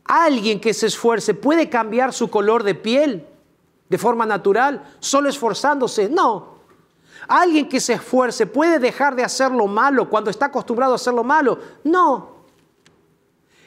¿Alguien 0.05 0.61
que 0.61 0.73
se 0.73 0.87
esfuerce 0.87 1.35
puede 1.35 1.69
cambiar 1.69 2.15
su 2.15 2.31
color 2.31 2.63
de 2.63 2.75
piel? 2.75 3.27
De 3.89 3.99
forma 3.99 4.27
natural, 4.27 4.83
solo 5.01 5.29
esforzándose. 5.29 6.09
No. 6.09 6.59
Alguien 7.27 7.69
que 7.69 7.81
se 7.81 7.95
esfuerce 7.95 8.47
puede 8.47 8.79
dejar 8.79 9.17
de 9.17 9.25
hacer 9.25 9.51
lo 9.51 9.67
malo 9.67 10.09
cuando 10.09 10.31
está 10.31 10.47
acostumbrado 10.47 10.93
a 10.93 10.97
hacer 10.97 11.15
lo 11.15 11.25
malo. 11.25 11.59
No. 11.85 12.39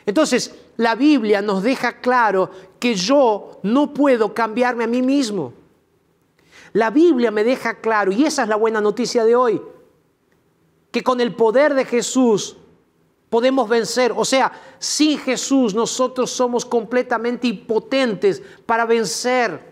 Entonces, 0.06 0.56
la 0.78 0.96
Biblia 0.96 1.42
nos 1.42 1.62
deja 1.62 2.00
claro 2.00 2.50
que 2.80 2.96
yo 2.96 3.60
no 3.64 3.94
puedo 3.94 4.34
cambiarme 4.34 4.86
a 4.86 4.88
mí 4.88 5.02
mismo. 5.02 5.54
La 6.74 6.90
Biblia 6.90 7.32
me 7.32 7.44
deja 7.44 7.82
claro, 7.82 8.12
y 8.12 8.26
esa 8.26 8.44
es 8.44 8.50
la 8.50 8.56
buena 8.56 8.82
noticia 8.82 9.26
de 9.26 9.36
hoy, 9.36 9.62
que 10.90 11.04
con 11.04 11.20
el 11.20 11.36
poder 11.36 11.74
de 11.74 11.86
Jesús 11.86 12.58
podemos 13.30 13.68
vencer. 13.70 14.14
O 14.16 14.26
sea, 14.26 14.52
sin 14.80 15.20
Jesús 15.20 15.76
nosotros 15.76 16.32
somos 16.32 16.66
completamente 16.66 17.48
impotentes 17.48 18.42
para 18.66 18.86
vencer 18.86 19.71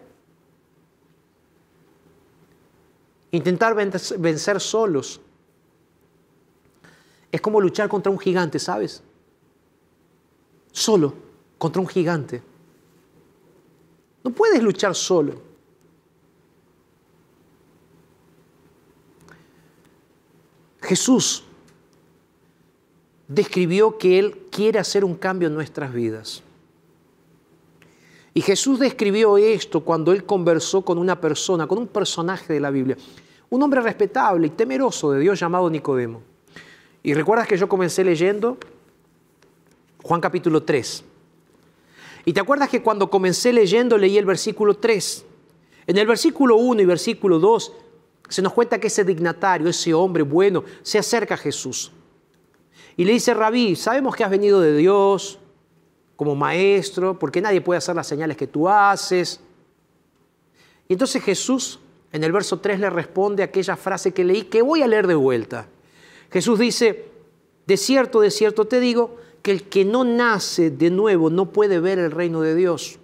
Intentar 3.32 3.76
vencer 3.76 4.60
solos 4.60 5.22
es 7.32 7.42
como 7.42 7.62
luchar 7.62 7.88
contra 7.88 8.12
un 8.12 8.20
gigante, 8.20 8.58
¿sabes? 8.58 9.04
Solo 10.72 11.14
contra 11.58 11.82
un 11.82 11.88
gigante. 11.88 12.42
No 14.24 14.32
puedes 14.32 14.62
luchar 14.64 14.96
solo. 14.96 15.50
Jesús 20.82 21.44
describió 23.28 23.98
que 23.98 24.18
Él 24.18 24.48
quiere 24.52 24.80
hacer 24.80 25.06
un 25.06 25.16
cambio 25.16 25.48
en 25.48 25.54
nuestras 25.54 25.94
vidas. 25.94 26.42
Y 28.34 28.42
Jesús 28.42 28.80
describió 28.80 29.38
esto 29.38 29.82
cuando 29.82 30.12
él 30.12 30.26
conversó 30.26 30.82
con 30.82 30.98
una 30.98 31.20
persona, 31.20 31.68
con 31.68 31.80
un 31.80 31.88
personaje 31.88 32.54
de 32.54 32.60
la 32.60 32.70
Biblia, 32.70 32.98
un 33.50 33.64
hombre 33.64 33.82
respetable 33.82 34.48
y 34.48 34.50
temeroso 34.52 35.12
de 35.12 35.20
Dios 35.20 35.40
llamado 35.40 35.70
Nicodemo. 35.70 36.22
Y 37.02 37.14
recuerdas 37.14 37.48
que 37.48 37.58
yo 37.58 37.68
comencé 37.68 38.04
leyendo 38.04 38.58
Juan 40.04 40.22
capítulo 40.22 40.64
3. 40.64 41.04
Y 42.26 42.34
te 42.34 42.40
acuerdas 42.40 42.70
que 42.70 42.84
cuando 42.84 43.10
comencé 43.10 43.52
leyendo 43.52 43.98
leí 43.98 44.18
el 44.18 44.26
versículo 44.26 44.76
3. 44.76 45.26
En 45.88 45.98
el 45.98 46.06
versículo 46.06 46.58
1 46.58 46.82
y 46.82 46.86
versículo 46.86 47.40
2 47.40 47.74
se 48.30 48.44
nos 48.44 48.54
cuenta 48.54 48.80
que 48.80 48.88
ese 48.88 49.04
dignatario, 49.04 49.68
ese 49.68 49.94
hombre 49.94 50.22
bueno, 50.22 50.64
se 50.84 51.00
acerca 51.00 51.34
a 51.34 51.38
Jesús. 51.38 51.92
y 52.96 53.06
le 53.06 53.14
dice, 53.14 53.34
Rabí, 53.34 53.76
sabemos 53.76 54.16
que 54.16 54.24
has 54.24 54.30
venido 54.30 54.62
de 54.62 54.78
Dios 54.78 55.39
como 56.20 56.36
maestro, 56.36 57.18
porque 57.18 57.40
nadie 57.40 57.62
puede 57.62 57.78
hacer 57.78 57.96
las 57.96 58.06
señales 58.06 58.36
que 58.36 58.46
tú 58.46 58.68
haces. 58.68 59.40
Y 60.90 60.92
entonces 60.92 61.24
Jesús 61.24 61.80
en 62.12 62.26
el 62.26 62.34
verso 62.34 62.60
3 62.60 62.78
le 62.82 62.90
responde 62.90 63.42
aquella 63.42 63.78
frase 63.78 64.14
que 64.14 64.26
leí, 64.26 64.42
que 64.42 64.62
voy 64.62 64.82
a 64.82 64.88
leer 64.88 65.08
de 65.08 65.16
vuelta. 65.16 65.70
Jesús 66.30 66.60
dice, 66.60 67.06
de 67.66 67.78
cierto, 67.78 68.20
de 68.20 68.32
cierto 68.32 68.66
te 68.66 68.82
digo, 68.82 69.16
que 69.42 69.52
el 69.52 69.70
que 69.70 69.86
no 69.86 70.04
nace 70.04 70.70
de 70.72 70.90
nuevo 70.90 71.30
no 71.30 71.54
puede 71.54 71.80
ver 71.80 72.00
el 72.00 72.12
reino 72.12 72.42
de 72.42 72.54
Dios. 72.54 73.00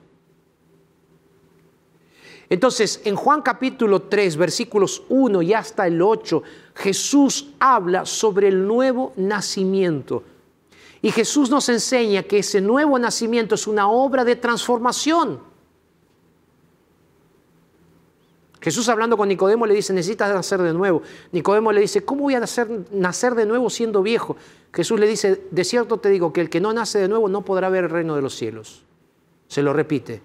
Entonces, 2.50 3.00
en 3.06 3.16
Juan 3.16 3.42
capítulo 3.44 4.02
3, 4.02 4.36
versículos 4.36 5.04
1 5.08 5.42
y 5.42 5.54
hasta 5.54 5.88
el 5.88 6.02
8, 6.02 6.44
Jesús 6.74 7.54
habla 7.60 8.06
sobre 8.06 8.50
el 8.50 8.68
nuevo 8.68 9.14
nacimiento. 9.16 10.35
Y 11.02 11.12
Jesús 11.12 11.50
nos 11.50 11.70
enseña 11.70 12.24
que 12.24 12.40
ese 12.40 12.62
nuevo 12.62 12.98
nacimiento 12.98 13.56
es 13.56 13.68
una 13.68 13.90
obra 13.90 14.24
de 14.24 14.36
transformación. 14.36 15.40
Jesús 18.62 18.90
hablando 18.90 19.16
con 19.16 19.28
Nicodemo 19.30 19.68
le 19.68 19.76
dice, 19.76 19.94
necesitas 19.94 20.34
nacer 20.34 20.60
de 20.60 20.74
nuevo. 20.74 21.04
Nicodemo 21.32 21.72
le 21.72 21.82
dice, 21.82 22.04
¿cómo 22.04 22.24
voy 22.24 22.34
a 22.34 22.40
nacer, 22.40 22.68
nacer 22.92 23.36
de 23.36 23.46
nuevo 23.46 23.70
siendo 23.70 24.02
viejo? 24.02 24.38
Jesús 24.74 25.00
le 25.00 25.08
dice, 25.08 25.44
de 25.52 25.64
cierto 25.64 26.00
te 26.00 26.10
digo 26.10 26.34
que 26.34 26.42
el 26.42 26.50
que 26.50 26.60
no 26.60 26.74
nace 26.74 26.98
de 26.98 27.08
nuevo 27.08 27.30
no 27.30 27.44
podrá 27.44 27.70
ver 27.70 27.84
el 27.84 27.90
reino 27.92 28.16
de 28.16 28.24
los 28.24 28.34
cielos. 28.36 28.84
Se 29.48 29.62
lo 29.62 29.72
repite. 29.72 30.22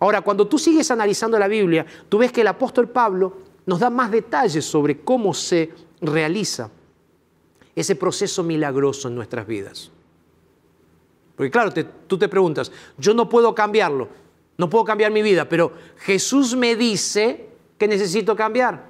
Ahora, 0.00 0.22
cuando 0.22 0.48
tú 0.48 0.58
sigues 0.58 0.90
analizando 0.90 1.38
la 1.38 1.46
Biblia, 1.46 1.86
tú 2.08 2.18
ves 2.18 2.32
que 2.32 2.40
el 2.40 2.48
apóstol 2.48 2.88
Pablo 2.88 3.38
nos 3.66 3.78
da 3.78 3.88
más 3.88 4.10
detalles 4.10 4.64
sobre 4.64 5.00
cómo 5.02 5.32
se 5.32 5.70
realiza 6.00 6.70
ese 7.78 7.96
proceso 7.96 8.42
milagroso 8.42 9.08
en 9.08 9.14
nuestras 9.14 9.46
vidas. 9.46 9.90
Porque 11.36 11.50
claro, 11.50 11.72
tú 12.06 12.18
te 12.18 12.28
preguntas, 12.28 12.72
yo 12.96 13.14
no 13.14 13.28
puedo 13.28 13.54
cambiarlo. 13.54 14.08
No 14.58 14.68
puedo 14.68 14.84
cambiar 14.84 15.12
mi 15.12 15.22
vida, 15.22 15.48
pero 15.48 15.72
Jesús 15.98 16.56
me 16.56 16.74
dice 16.74 17.48
que 17.78 17.86
necesito 17.86 18.34
cambiar. 18.34 18.88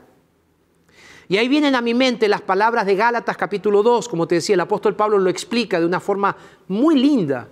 Y 1.28 1.36
ahí 1.36 1.46
vienen 1.46 1.74
a 1.74 1.82
mi 1.82 1.92
mente 1.92 2.26
las 2.26 2.40
palabras 2.40 2.86
de 2.86 2.96
Gálatas 2.96 3.36
capítulo 3.36 3.82
2, 3.82 4.08
como 4.08 4.26
te 4.26 4.36
decía, 4.36 4.54
el 4.54 4.60
apóstol 4.60 4.96
Pablo 4.96 5.18
lo 5.18 5.28
explica 5.28 5.78
de 5.78 5.84
una 5.84 6.00
forma 6.00 6.34
muy 6.68 6.98
linda. 6.98 7.48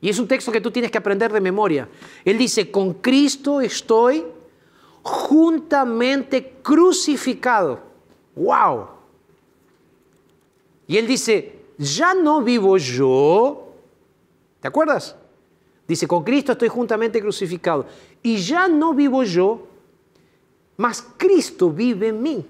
Y 0.00 0.08
es 0.08 0.18
un 0.18 0.26
texto 0.26 0.50
que 0.50 0.62
tú 0.62 0.70
tienes 0.70 0.90
que 0.90 0.96
aprender 0.96 1.30
de 1.30 1.42
memoria. 1.42 1.86
Él 2.24 2.38
dice, 2.38 2.70
con 2.70 2.94
Cristo 2.94 3.60
estoy 3.60 4.24
juntamente 5.02 6.54
crucificado. 6.62 7.80
¡Wow! 8.34 8.97
Y 10.88 10.96
él 10.96 11.06
dice, 11.06 11.52
ya 11.76 12.14
no 12.14 12.42
vivo 12.42 12.76
yo. 12.78 13.74
¿Te 14.58 14.66
acuerdas? 14.66 15.14
Dice, 15.86 16.08
con 16.08 16.24
Cristo 16.24 16.52
estoy 16.52 16.68
juntamente 16.68 17.20
crucificado. 17.20 17.86
Y 18.22 18.38
ya 18.38 18.66
no 18.66 18.94
vivo 18.94 19.22
yo, 19.22 19.66
mas 20.78 21.06
Cristo 21.16 21.70
vive 21.70 22.08
en 22.08 22.22
mí. 22.22 22.46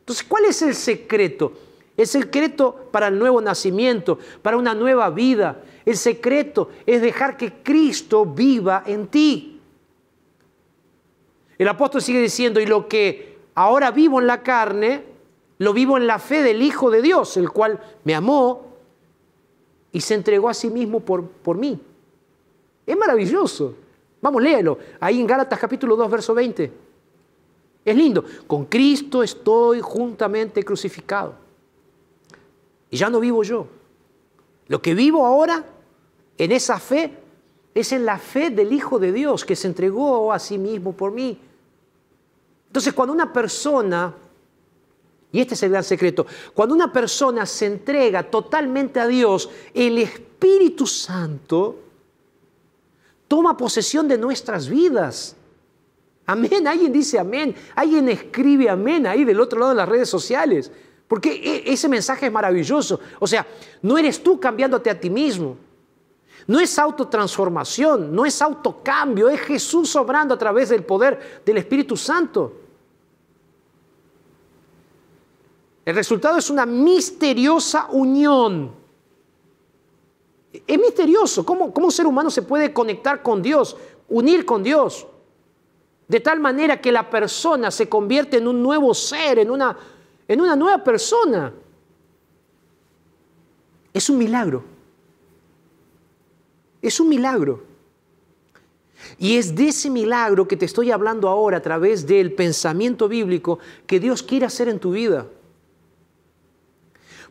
Entonces, 0.00 0.24
¿cuál 0.24 0.44
es 0.44 0.60
el 0.62 0.74
secreto? 0.74 1.52
El 1.96 2.06
secreto 2.06 2.88
para 2.90 3.08
el 3.08 3.18
nuevo 3.18 3.40
nacimiento, 3.40 4.18
para 4.42 4.56
una 4.56 4.74
nueva 4.74 5.08
vida. 5.10 5.62
El 5.84 5.96
secreto 5.96 6.70
es 6.84 7.00
dejar 7.00 7.36
que 7.36 7.52
Cristo 7.62 8.26
viva 8.26 8.82
en 8.86 9.06
ti. 9.06 9.60
El 11.58 11.68
apóstol 11.68 12.02
sigue 12.02 12.20
diciendo, 12.20 12.60
y 12.60 12.66
lo 12.66 12.88
que 12.88 13.38
ahora 13.54 13.90
vivo 13.90 14.20
en 14.20 14.26
la 14.26 14.42
carne, 14.42 15.15
lo 15.58 15.72
vivo 15.72 15.96
en 15.96 16.06
la 16.06 16.18
fe 16.18 16.42
del 16.42 16.62
Hijo 16.62 16.90
de 16.90 17.02
Dios, 17.02 17.36
el 17.36 17.50
cual 17.50 17.80
me 18.04 18.14
amó 18.14 18.66
y 19.92 20.00
se 20.00 20.14
entregó 20.14 20.48
a 20.48 20.54
sí 20.54 20.68
mismo 20.68 21.00
por, 21.00 21.26
por 21.26 21.56
mí. 21.56 21.80
Es 22.86 22.96
maravilloso. 22.96 23.74
Vamos, 24.20 24.42
léelo. 24.42 24.78
Ahí 25.00 25.20
en 25.20 25.26
Gálatas 25.26 25.58
capítulo 25.58 25.96
2, 25.96 26.10
verso 26.10 26.34
20. 26.34 26.72
Es 27.84 27.96
lindo. 27.96 28.24
Con 28.46 28.66
Cristo 28.66 29.22
estoy 29.22 29.80
juntamente 29.80 30.62
crucificado. 30.62 31.34
Y 32.90 32.96
ya 32.96 33.08
no 33.08 33.20
vivo 33.20 33.42
yo. 33.42 33.66
Lo 34.68 34.82
que 34.82 34.94
vivo 34.94 35.24
ahora 35.24 35.64
en 36.36 36.52
esa 36.52 36.78
fe 36.78 37.16
es 37.74 37.92
en 37.92 38.04
la 38.04 38.18
fe 38.18 38.50
del 38.50 38.72
Hijo 38.72 38.98
de 38.98 39.12
Dios 39.12 39.44
que 39.44 39.56
se 39.56 39.68
entregó 39.68 40.32
a 40.32 40.38
sí 40.38 40.58
mismo 40.58 40.92
por 40.92 41.12
mí. 41.12 41.38
Entonces, 42.66 42.92
cuando 42.92 43.12
una 43.14 43.32
persona 43.32 44.14
y 45.36 45.40
este 45.42 45.52
es 45.52 45.62
el 45.64 45.70
gran 45.70 45.84
secreto. 45.84 46.26
Cuando 46.54 46.74
una 46.74 46.90
persona 46.90 47.44
se 47.44 47.66
entrega 47.66 48.22
totalmente 48.22 48.98
a 48.98 49.06
Dios, 49.06 49.50
el 49.74 49.98
Espíritu 49.98 50.86
Santo 50.86 51.78
toma 53.28 53.54
posesión 53.54 54.08
de 54.08 54.16
nuestras 54.16 54.66
vidas. 54.66 55.36
Amén. 56.24 56.66
Alguien 56.66 56.90
dice 56.90 57.18
amén. 57.18 57.54
Alguien 57.74 58.08
escribe 58.08 58.70
amén 58.70 59.06
ahí 59.06 59.26
del 59.26 59.38
otro 59.38 59.58
lado 59.58 59.72
de 59.72 59.76
las 59.76 59.86
redes 59.90 60.08
sociales. 60.08 60.72
Porque 61.06 61.32
e, 61.32 61.70
ese 61.70 61.86
mensaje 61.86 62.24
es 62.24 62.32
maravilloso. 62.32 62.98
O 63.18 63.26
sea, 63.26 63.46
no 63.82 63.98
eres 63.98 64.22
tú 64.22 64.40
cambiándote 64.40 64.88
a 64.88 64.98
ti 64.98 65.10
mismo. 65.10 65.58
No 66.46 66.58
es 66.58 66.78
autotransformación, 66.78 68.14
no 68.14 68.24
es 68.24 68.40
autocambio, 68.40 69.28
es 69.28 69.40
Jesús 69.42 69.94
obrando 69.96 70.32
a 70.32 70.38
través 70.38 70.70
del 70.70 70.82
poder 70.82 71.42
del 71.44 71.58
Espíritu 71.58 71.94
Santo. 71.94 72.65
El 75.86 75.94
resultado 75.94 76.36
es 76.36 76.50
una 76.50 76.66
misteriosa 76.66 77.86
unión. 77.92 78.72
Es 80.66 80.78
misterioso. 80.80 81.46
¿Cómo, 81.46 81.66
un 81.66 81.92
ser 81.92 82.06
humano 82.06 82.28
se 82.28 82.42
puede 82.42 82.72
conectar 82.72 83.22
con 83.22 83.40
Dios, 83.40 83.76
unir 84.08 84.44
con 84.44 84.64
Dios? 84.64 85.06
De 86.08 86.18
tal 86.18 86.40
manera 86.40 86.80
que 86.80 86.90
la 86.90 87.08
persona 87.08 87.70
se 87.70 87.88
convierte 87.88 88.38
en 88.38 88.48
un 88.48 88.60
nuevo 88.64 88.92
ser, 88.94 89.38
en 89.38 89.48
una, 89.48 89.78
en 90.26 90.40
una 90.40 90.56
nueva 90.56 90.82
persona. 90.82 91.52
Es 93.94 94.10
un 94.10 94.18
milagro. 94.18 94.64
Es 96.82 96.98
un 96.98 97.08
milagro. 97.08 97.62
Y 99.18 99.36
es 99.36 99.54
de 99.54 99.68
ese 99.68 99.88
milagro 99.88 100.48
que 100.48 100.56
te 100.56 100.64
estoy 100.64 100.90
hablando 100.90 101.28
ahora 101.28 101.58
a 101.58 101.62
través 101.62 102.08
del 102.08 102.32
pensamiento 102.32 103.08
bíblico 103.08 103.60
que 103.86 104.00
Dios 104.00 104.24
quiere 104.24 104.46
hacer 104.46 104.68
en 104.68 104.80
tu 104.80 104.90
vida. 104.90 105.28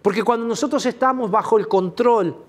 Porque 0.06 0.22
cuando 0.22 0.46
nosotros 0.46 0.86
estamos 0.86 1.32
bajo 1.32 1.58
el 1.58 1.68
control 1.68 2.46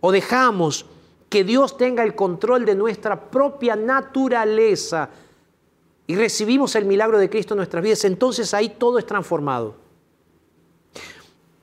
o 0.00 0.10
dejamos 0.10 0.86
que 1.28 1.44
Dios 1.44 1.76
tenga 1.76 2.02
el 2.02 2.14
control 2.14 2.64
de 2.64 2.74
nuestra 2.74 3.30
propia 3.30 3.76
naturaleza 3.76 5.10
y 6.06 6.16
recibimos 6.16 6.74
el 6.74 6.86
milagro 6.86 7.18
de 7.18 7.28
Cristo 7.28 7.52
en 7.52 7.58
nuestras 7.58 7.84
vidas, 7.84 8.02
entonces 8.06 8.54
ahí 8.54 8.70
todo 8.78 8.98
es 8.98 9.04
transformado. 9.04 9.76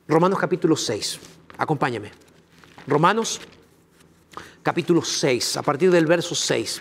Romanos 0.07 0.37
capítulo 0.37 0.75
6, 0.75 1.19
acompáñame. 1.57 2.11
Romanos 2.85 3.41
capítulo 4.61 5.01
6, 5.01 5.57
a 5.57 5.63
partir 5.63 5.89
del 5.89 6.05
verso 6.05 6.35
6. 6.35 6.79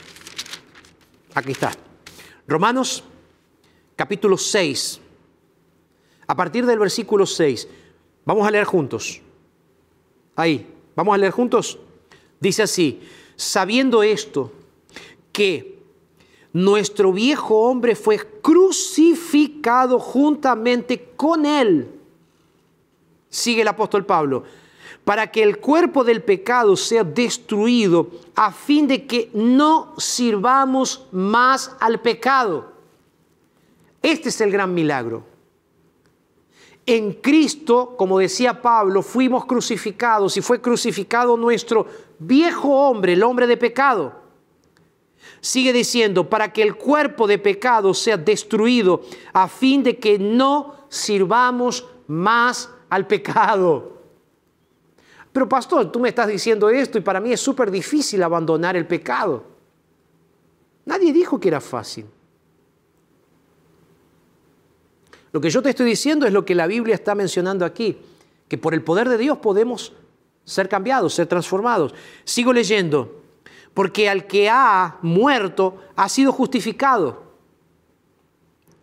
Aquí 1.33 1.53
está. 1.53 1.73
Romanos 2.47 3.03
capítulo 3.97 4.37
6, 4.37 5.01
a 6.27 6.37
partir 6.37 6.67
del 6.67 6.79
versículo 6.79 7.25
6. 7.25 7.69
Vamos 8.25 8.47
a 8.47 8.51
leer 8.51 8.65
juntos. 8.65 9.21
Ahí, 10.37 10.67
vamos 10.95 11.15
a 11.15 11.19
leer 11.19 11.33
juntos. 11.33 11.79
Dice 12.41 12.63
así, 12.63 13.01
sabiendo 13.37 14.03
esto, 14.03 14.53
que 15.33 15.79
nuestro 16.53 17.13
viejo 17.13 17.69
hombre 17.69 17.97
fue 17.97 18.19
crucificado 18.43 19.99
juntamente 19.99 21.13
con 21.17 21.47
él. 21.47 21.91
Sigue 23.31 23.63
el 23.63 23.69
apóstol 23.69 24.05
Pablo, 24.05 24.45
para 25.05 25.31
que 25.31 25.43
el 25.43 25.59
cuerpo 25.59 26.05
del 26.05 26.23
pecado 26.23 26.77
sea 26.77 27.03
destruido 27.03 28.11
a 28.35 28.53
fin 28.53 28.87
de 28.87 29.07
que 29.07 29.31
no 29.33 29.95
sirvamos 29.99 31.07
más 31.11 31.75
al 31.81 32.01
pecado. 32.01 32.73
Este 34.03 34.29
es 34.29 34.41
el 34.41 34.53
gran 34.53 34.75
milagro. 34.75 35.32
En 36.85 37.13
Cristo, 37.13 37.95
como 37.97 38.19
decía 38.19 38.61
Pablo, 38.61 39.03
fuimos 39.03 39.45
crucificados 39.47 40.37
y 40.37 40.43
fue 40.43 40.61
crucificado 40.61 41.37
nuestro 41.37 41.87
viejo 42.19 42.69
hombre, 42.69 43.13
el 43.13 43.23
hombre 43.23 43.47
de 43.47 43.57
pecado. 43.57 44.21
Sigue 45.41 45.73
diciendo, 45.73 46.29
para 46.29 46.53
que 46.53 46.63
el 46.63 46.77
cuerpo 46.77 47.27
de 47.27 47.39
pecado 47.39 47.95
sea 47.95 48.17
destruido 48.17 49.03
a 49.33 49.49
fin 49.49 49.83
de 49.83 49.99
que 49.99 50.19
no 50.19 50.87
sirvamos 50.89 51.87
más 52.09 52.69
al 52.89 53.07
pecado. 53.07 53.93
Pero 55.33 55.49
pastor, 55.49 55.91
tú 55.91 56.01
me 56.01 56.11
estás 56.11 56.29
diciendo 56.29 56.69
esto 56.69 56.99
y 56.99 57.01
para 57.01 57.21
mí 57.21 57.33
es 57.33 57.41
súper 57.41 57.71
difícil 57.71 58.23
abandonar 58.23 58.77
el 58.77 58.87
pecado. 58.87 59.45
Nadie 60.85 61.13
dijo 61.13 61.41
que 61.41 61.49
era 61.49 61.61
fácil. 61.61 62.07
Lo 65.33 65.41
que 65.41 65.51
yo 65.51 65.63
te 65.63 65.71
estoy 65.71 65.87
diciendo 65.87 66.27
es 66.27 66.33
lo 66.33 66.45
que 66.45 66.55
la 66.55 66.67
Biblia 66.67 66.95
está 66.95 67.15
mencionando 67.15 67.65
aquí, 67.65 67.97
que 68.49 68.59
por 68.59 68.75
el 68.75 68.83
poder 68.83 69.09
de 69.09 69.19
Dios 69.19 69.39
podemos 69.39 69.93
ser 70.45 70.69
cambiados, 70.69 71.15
ser 71.15 71.27
transformados. 71.27 71.95
Sigo 72.25 72.53
leyendo, 72.53 73.23
porque 73.75 74.09
al 74.09 74.27
que 74.27 74.51
ha 74.51 74.99
muerto 75.03 75.77
ha 75.97 76.09
sido 76.09 76.33
justificado. 76.33 77.23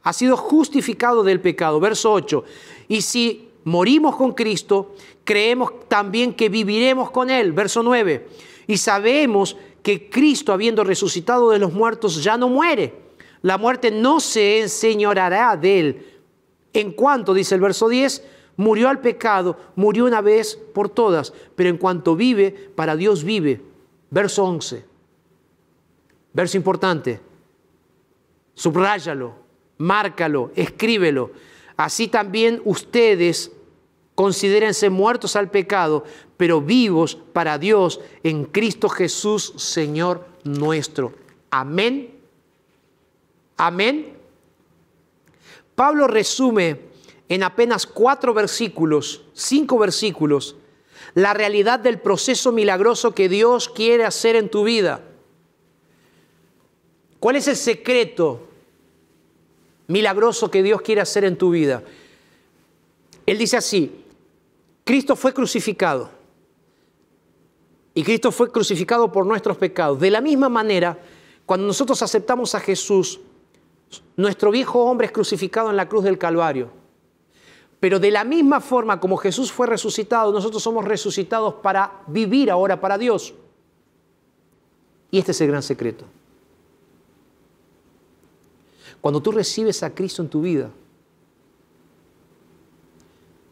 Ha 0.02 0.14
sido 0.14 0.38
justificado 0.38 1.24
del 1.24 1.40
pecado. 1.40 1.80
Verso 1.80 2.12
8. 2.12 2.44
Y 2.88 3.02
si 3.02 3.50
morimos 3.66 4.16
con 4.16 4.34
Cristo, 4.34 4.96
creemos 5.24 5.88
también 5.88 6.34
que 6.34 6.50
viviremos 6.50 7.12
con 7.12 7.30
Él. 7.30 7.52
Verso 7.52 7.84
9. 7.84 8.28
Y 8.66 8.78
sabemos 8.78 9.56
que 9.84 10.10
Cristo, 10.10 10.54
habiendo 10.54 10.84
resucitado 10.84 11.52
de 11.52 11.60
los 11.60 11.74
muertos, 11.74 12.24
ya 12.24 12.38
no 12.38 12.50
muere. 12.50 12.96
La 13.42 13.58
muerte 13.58 13.92
no 13.92 14.20
se 14.20 14.62
enseñorará 14.62 15.56
de 15.56 15.80
Él. 15.80 16.06
En 16.74 16.92
cuanto, 16.92 17.34
dice 17.34 17.56
el 17.56 17.62
verso 17.62 17.90
10, 17.90 18.24
murió 18.58 18.90
al 18.90 19.00
pecado, 19.00 19.58
murió 19.76 20.06
una 20.06 20.22
vez 20.22 20.58
por 20.74 20.90
todas, 20.90 21.34
pero 21.56 21.70
en 21.70 21.78
cuanto 21.78 22.16
vive, 22.16 22.52
para 22.76 22.96
Dios 22.96 23.24
vive. 23.24 23.62
Verso 24.10 24.44
11. 24.44 24.86
Verso 26.34 26.58
importante. 26.58 27.20
Subráyalo, 28.54 29.34
márcalo, 29.78 30.52
escríbelo. 30.56 31.32
Así 31.78 32.08
también 32.08 32.62
ustedes 32.66 33.52
considérense 34.16 34.90
muertos 34.90 35.38
al 35.38 35.50
pecado, 35.50 36.04
pero 36.36 36.60
vivos 36.60 37.18
para 37.32 37.58
Dios 37.58 38.02
en 38.22 38.44
Cristo 38.44 38.90
Jesús, 38.90 39.54
Señor 39.56 40.26
nuestro. 40.44 41.14
Amén. 41.50 42.20
Amén. 43.56 44.19
Pablo 45.80 46.08
resume 46.08 46.78
en 47.30 47.42
apenas 47.42 47.86
cuatro 47.88 48.34
versículos, 48.34 49.22
cinco 49.32 49.80
versículos, 49.80 50.58
la 51.14 51.34
realidad 51.34 51.80
del 51.80 52.02
proceso 52.02 52.52
milagroso 52.52 53.16
que 53.16 53.30
Dios 53.30 53.70
quiere 53.70 54.04
hacer 54.04 54.36
en 54.36 54.50
tu 54.50 54.66
vida. 54.66 55.02
¿Cuál 57.22 57.38
es 57.38 57.48
el 57.48 57.56
secreto 57.56 58.46
milagroso 59.88 60.52
que 60.52 60.64
Dios 60.64 60.82
quiere 60.82 61.00
hacer 61.00 61.24
en 61.24 61.38
tu 61.38 61.52
vida? 61.52 61.82
Él 63.26 63.38
dice 63.38 63.56
así, 63.56 64.04
Cristo 64.84 65.16
fue 65.16 65.34
crucificado 65.34 66.10
y 67.94 68.04
Cristo 68.04 68.34
fue 68.34 68.52
crucificado 68.52 69.10
por 69.14 69.26
nuestros 69.26 69.56
pecados. 69.56 69.98
De 70.02 70.12
la 70.12 70.20
misma 70.20 70.50
manera, 70.50 71.00
cuando 71.46 71.66
nosotros 71.66 72.02
aceptamos 72.02 72.54
a 72.54 72.60
Jesús, 72.60 73.22
nuestro 74.18 74.52
viejo 74.52 74.84
hombre 74.84 75.08
es 75.08 75.14
crucificado 75.14 75.70
en 75.70 75.78
la 75.78 75.88
cruz 75.88 76.04
del 76.04 76.18
Calvario. 76.18 76.70
Pero 77.80 78.00
de 78.00 78.12
la 78.12 78.24
misma 78.24 78.60
forma 78.60 79.00
como 79.00 79.18
Jesús 79.18 79.52
fue 79.52 79.68
resucitado, 79.68 80.34
nosotros 80.34 80.62
somos 80.62 80.84
resucitados 80.84 81.56
para 81.56 82.04
vivir 82.08 82.52
ahora 82.52 82.80
para 82.82 82.98
Dios. 82.98 83.34
Y 85.12 85.20
este 85.20 85.32
es 85.32 85.42
el 85.42 85.48
gran 85.48 85.64
secreto. 85.64 86.06
Cuando 89.02 89.22
tú 89.22 89.32
recibes 89.32 89.82
a 89.82 89.96
Cristo 89.96 90.22
en 90.22 90.30
tu 90.30 90.42
vida, 90.42 90.70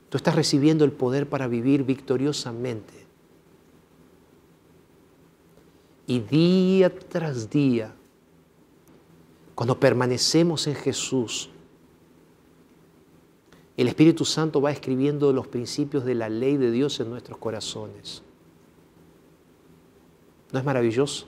tú 0.09 0.17
estás 0.17 0.35
recibiendo 0.35 0.83
el 0.83 0.91
poder 0.91 1.29
para 1.29 1.47
vivir 1.47 1.83
victoriosamente. 1.83 2.93
Y 6.05 6.19
día 6.19 6.93
tras 6.93 7.49
día, 7.49 7.93
cuando 9.57 9.79
permanecemos 9.79 10.67
en 10.67 10.75
Jesús, 10.75 11.49
el 13.75 13.87
Espíritu 13.87 14.23
Santo 14.23 14.61
va 14.61 14.71
escribiendo 14.71 15.33
los 15.33 15.47
principios 15.47 16.05
de 16.05 16.13
la 16.13 16.29
ley 16.29 16.57
de 16.57 16.69
Dios 16.69 16.99
en 16.99 17.09
nuestros 17.09 17.39
corazones. 17.39 18.21
¿No 20.51 20.59
es 20.59 20.63
maravilloso? 20.63 21.25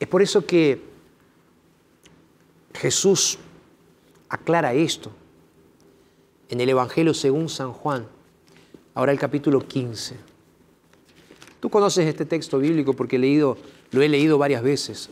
Es 0.00 0.08
por 0.08 0.22
eso 0.22 0.44
que 0.44 0.82
Jesús 2.74 3.38
aclara 4.28 4.74
esto 4.74 5.12
en 6.48 6.60
el 6.60 6.68
Evangelio 6.68 7.14
según 7.14 7.48
San 7.48 7.72
Juan, 7.72 8.08
ahora 8.96 9.12
el 9.12 9.20
capítulo 9.20 9.60
15. 9.60 10.27
Tú 11.60 11.70
conoces 11.70 12.06
este 12.06 12.24
texto 12.24 12.58
bíblico 12.58 12.92
porque 12.92 13.16
he 13.16 13.18
leído, 13.18 13.56
lo 13.90 14.02
he 14.02 14.08
leído 14.08 14.38
varias 14.38 14.62
veces, 14.62 15.10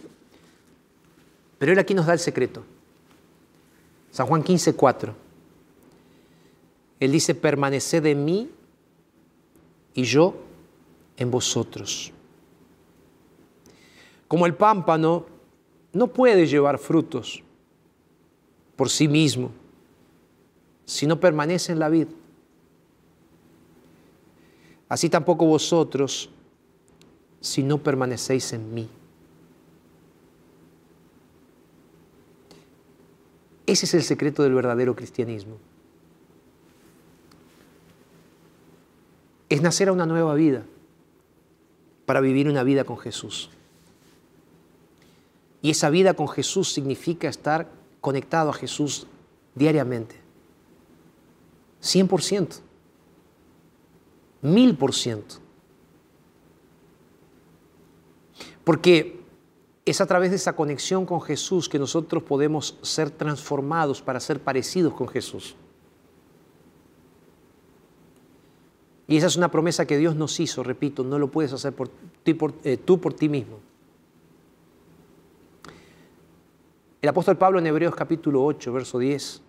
pero 1.59 1.72
él 1.72 1.78
aquí 1.78 1.94
nos 1.94 2.06
da 2.06 2.12
el 2.12 2.18
secreto. 2.18 2.62
San 4.11 4.26
Juan 4.26 4.42
15, 4.42 4.74
4. 4.74 5.14
Él 7.00 7.12
dice, 7.12 7.35
permaneced 7.35 8.06
en 8.06 8.24
mí 8.24 8.50
y 9.94 10.04
yo 10.04 10.35
en 11.16 11.30
vosotros. 11.30 12.12
Como 14.28 14.46
el 14.46 14.54
pámpano 14.54 15.26
no 15.92 16.09
puede 16.09 16.46
llevar 16.46 16.78
frutos 16.78 17.42
por 18.76 18.90
sí 18.90 19.09
mismo 19.09 19.50
si 20.85 21.06
no 21.06 21.18
permanece 21.18 21.72
en 21.72 21.78
la 21.78 21.88
vid. 21.88 22.09
Así 24.88 25.09
tampoco 25.09 25.46
vosotros 25.46 26.30
si 27.40 27.62
no 27.62 27.79
permanecéis 27.79 28.53
en 28.53 28.75
mí. 28.75 28.88
Ese 33.66 33.87
es 33.87 33.94
el 33.94 34.03
secreto 34.03 34.42
del 34.42 34.55
verdadero 34.55 34.94
cristianismo. 34.94 35.59
Es 39.49 39.61
nacer 39.62 39.88
a 39.88 39.92
una 39.92 40.07
nueva 40.07 40.35
vida 40.35 40.64
para 42.05 42.20
vivir 42.20 42.49
una 42.49 42.62
vida 42.62 42.85
con 42.85 42.99
Jesús. 42.99 43.51
Y 45.62 45.70
esa 45.70 45.90
vida 45.90 46.14
con 46.14 46.29
Jesús 46.29 46.72
significa 46.72 47.29
estar 47.29 47.68
conectado 48.01 48.51
a 48.51 48.55
Jesús 48.55 49.07
diariamente. 49.55 50.14
100%. 51.83 52.61
1000%. 54.42 55.45
Porque 58.66 59.20
es 59.85 60.00
a 60.00 60.07
través 60.07 60.31
de 60.31 60.37
esa 60.37 60.57
conexión 60.57 61.07
con 61.07 61.20
Jesús 61.20 61.68
que 61.68 61.79
nosotros 61.79 62.24
podemos 62.24 62.76
ser 62.83 63.12
transformados 63.12 64.02
para 64.02 64.18
ser 64.18 64.40
parecidos 64.40 64.92
con 64.92 65.07
Jesús. 65.07 65.55
Y 69.07 69.18
esa 69.18 69.29
es 69.29 69.37
una 69.37 69.52
promesa 69.52 69.87
que 69.87 69.96
Dios 69.96 70.16
nos 70.16 70.40
hizo, 70.40 70.64
repito, 70.64 71.05
no 71.05 71.16
lo 71.16 71.31
puedes 71.31 71.52
hacer 71.52 71.72
por 71.74 71.90
ti, 72.24 72.37
eh, 72.64 72.76
tú 72.76 73.00
por 73.00 73.14
ti 73.14 73.29
mismo. 73.29 73.61
El 77.00 77.09
apóstol 77.09 77.38
Pablo 77.38 77.61
en 77.61 77.68
Hebreos 77.68 77.94
capítulo 77.94 78.44
8, 78.44 78.72
verso 78.72 78.98
10, 78.98 79.42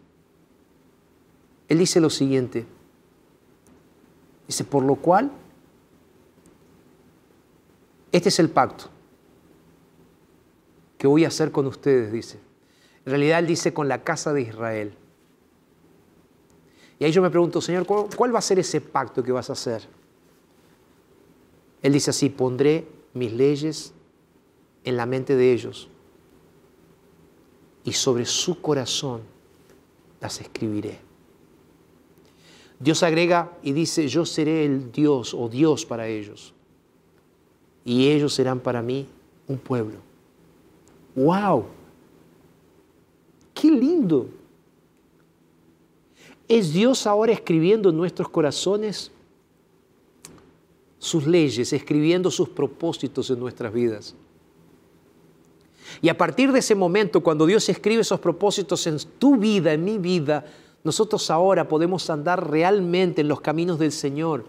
él 1.69 1.77
dice 1.79 1.99
lo 1.99 2.11
siguiente, 2.11 2.67
dice, 4.45 4.63
por 4.63 4.83
lo 4.83 4.93
cual, 4.93 5.31
este 8.11 8.29
es 8.29 8.37
el 8.37 8.51
pacto 8.51 8.91
que 10.97 11.07
voy 11.07 11.25
a 11.25 11.27
hacer 11.27 11.51
con 11.51 11.65
ustedes, 11.67 12.11
dice. 12.11 12.39
En 13.05 13.11
realidad 13.11 13.39
él 13.39 13.47
dice 13.47 13.73
con 13.73 13.87
la 13.87 14.03
casa 14.03 14.33
de 14.33 14.41
Israel. 14.41 14.93
Y 16.99 17.05
ahí 17.05 17.11
yo 17.11 17.21
me 17.21 17.29
pregunto, 17.29 17.61
Señor, 17.61 17.85
¿cuál 17.85 18.33
va 18.33 18.39
a 18.39 18.41
ser 18.41 18.59
ese 18.59 18.81
pacto 18.81 19.23
que 19.23 19.31
vas 19.31 19.49
a 19.49 19.53
hacer? 19.53 19.87
Él 21.81 21.93
dice 21.93 22.09
así, 22.09 22.29
pondré 22.29 22.87
mis 23.13 23.31
leyes 23.31 23.93
en 24.83 24.97
la 24.97 25.05
mente 25.05 25.35
de 25.35 25.53
ellos 25.53 25.89
y 27.83 27.93
sobre 27.93 28.25
su 28.25 28.61
corazón 28.61 29.21
las 30.19 30.41
escribiré. 30.41 30.99
Dios 32.79 33.03
agrega 33.03 33.57
y 33.63 33.71
dice, 33.73 34.07
yo 34.07 34.25
seré 34.25 34.65
el 34.65 34.91
Dios 34.91 35.33
o 35.33 35.49
Dios 35.49 35.85
para 35.85 36.07
ellos 36.07 36.53
y 37.85 38.09
ellos 38.09 38.33
serán 38.33 38.59
para 38.59 38.81
mí 38.81 39.07
un 39.47 39.57
pueblo. 39.57 40.06
¡Wow! 41.17 41.65
¡Qué 43.55 43.71
lindo! 43.71 44.29
¿Es 46.47 46.71
Dios 46.71 47.07
ahora 47.07 47.33
escribiendo 47.33 47.89
en 47.89 47.97
nuestros 47.97 48.29
corazones 48.29 49.11
sus 50.99 51.25
leyes, 51.25 51.73
escribiendo 51.73 52.29
sus 52.29 52.49
propósitos 52.49 53.31
en 53.31 53.39
nuestras 53.39 53.73
vidas? 53.73 54.13
Y 56.03 56.09
a 56.09 56.17
partir 56.17 56.51
de 56.51 56.59
ese 56.59 56.75
momento, 56.75 57.23
cuando 57.23 57.47
Dios 57.47 57.67
escribe 57.67 58.01
esos 58.01 58.19
propósitos 58.19 58.85
en 58.85 58.97
tu 59.17 59.37
vida, 59.37 59.73
en 59.73 59.83
mi 59.83 59.97
vida, 59.97 60.45
nosotros 60.83 61.31
ahora 61.31 61.67
podemos 61.67 62.07
andar 62.11 62.47
realmente 62.47 63.21
en 63.21 63.27
los 63.27 63.41
caminos 63.41 63.79
del 63.79 63.91
Señor. 63.91 64.45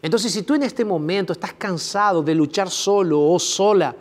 Entonces, 0.00 0.30
si 0.30 0.42
tú 0.42 0.54
en 0.54 0.62
este 0.62 0.84
momento 0.84 1.32
estás 1.32 1.54
cansado 1.54 2.22
de 2.22 2.36
luchar 2.36 2.70
solo 2.70 3.20
o 3.20 3.38
sola, 3.40 3.96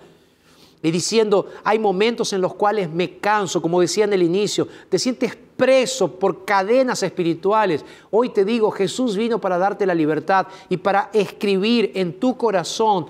y 0.84 0.91
diciendo, 0.91 1.47
hay 1.63 1.77
momentos 1.77 2.34
en 2.34 2.41
los 2.41 2.55
cuales 2.55 2.89
me 2.89 3.17
canso, 3.17 3.61
como 3.61 3.82
decía 3.82 4.05
en 4.05 4.13
el 4.13 4.23
inicio, 4.23 4.67
te 4.89 4.97
sientes 4.97 5.38
preso 5.55 6.15
por 6.19 6.43
cadenas 6.43 7.03
espirituales. 7.03 7.86
Hoy 8.09 8.29
te 8.29 8.43
digo, 8.43 8.71
Jesús 8.71 9.15
vino 9.15 9.39
para 9.39 9.59
darte 9.59 9.86
la 9.86 9.93
libertad 9.93 10.47
y 10.69 10.77
para 10.77 11.11
escribir 11.13 11.91
en 11.93 12.19
tu 12.19 12.36
corazón 12.36 13.05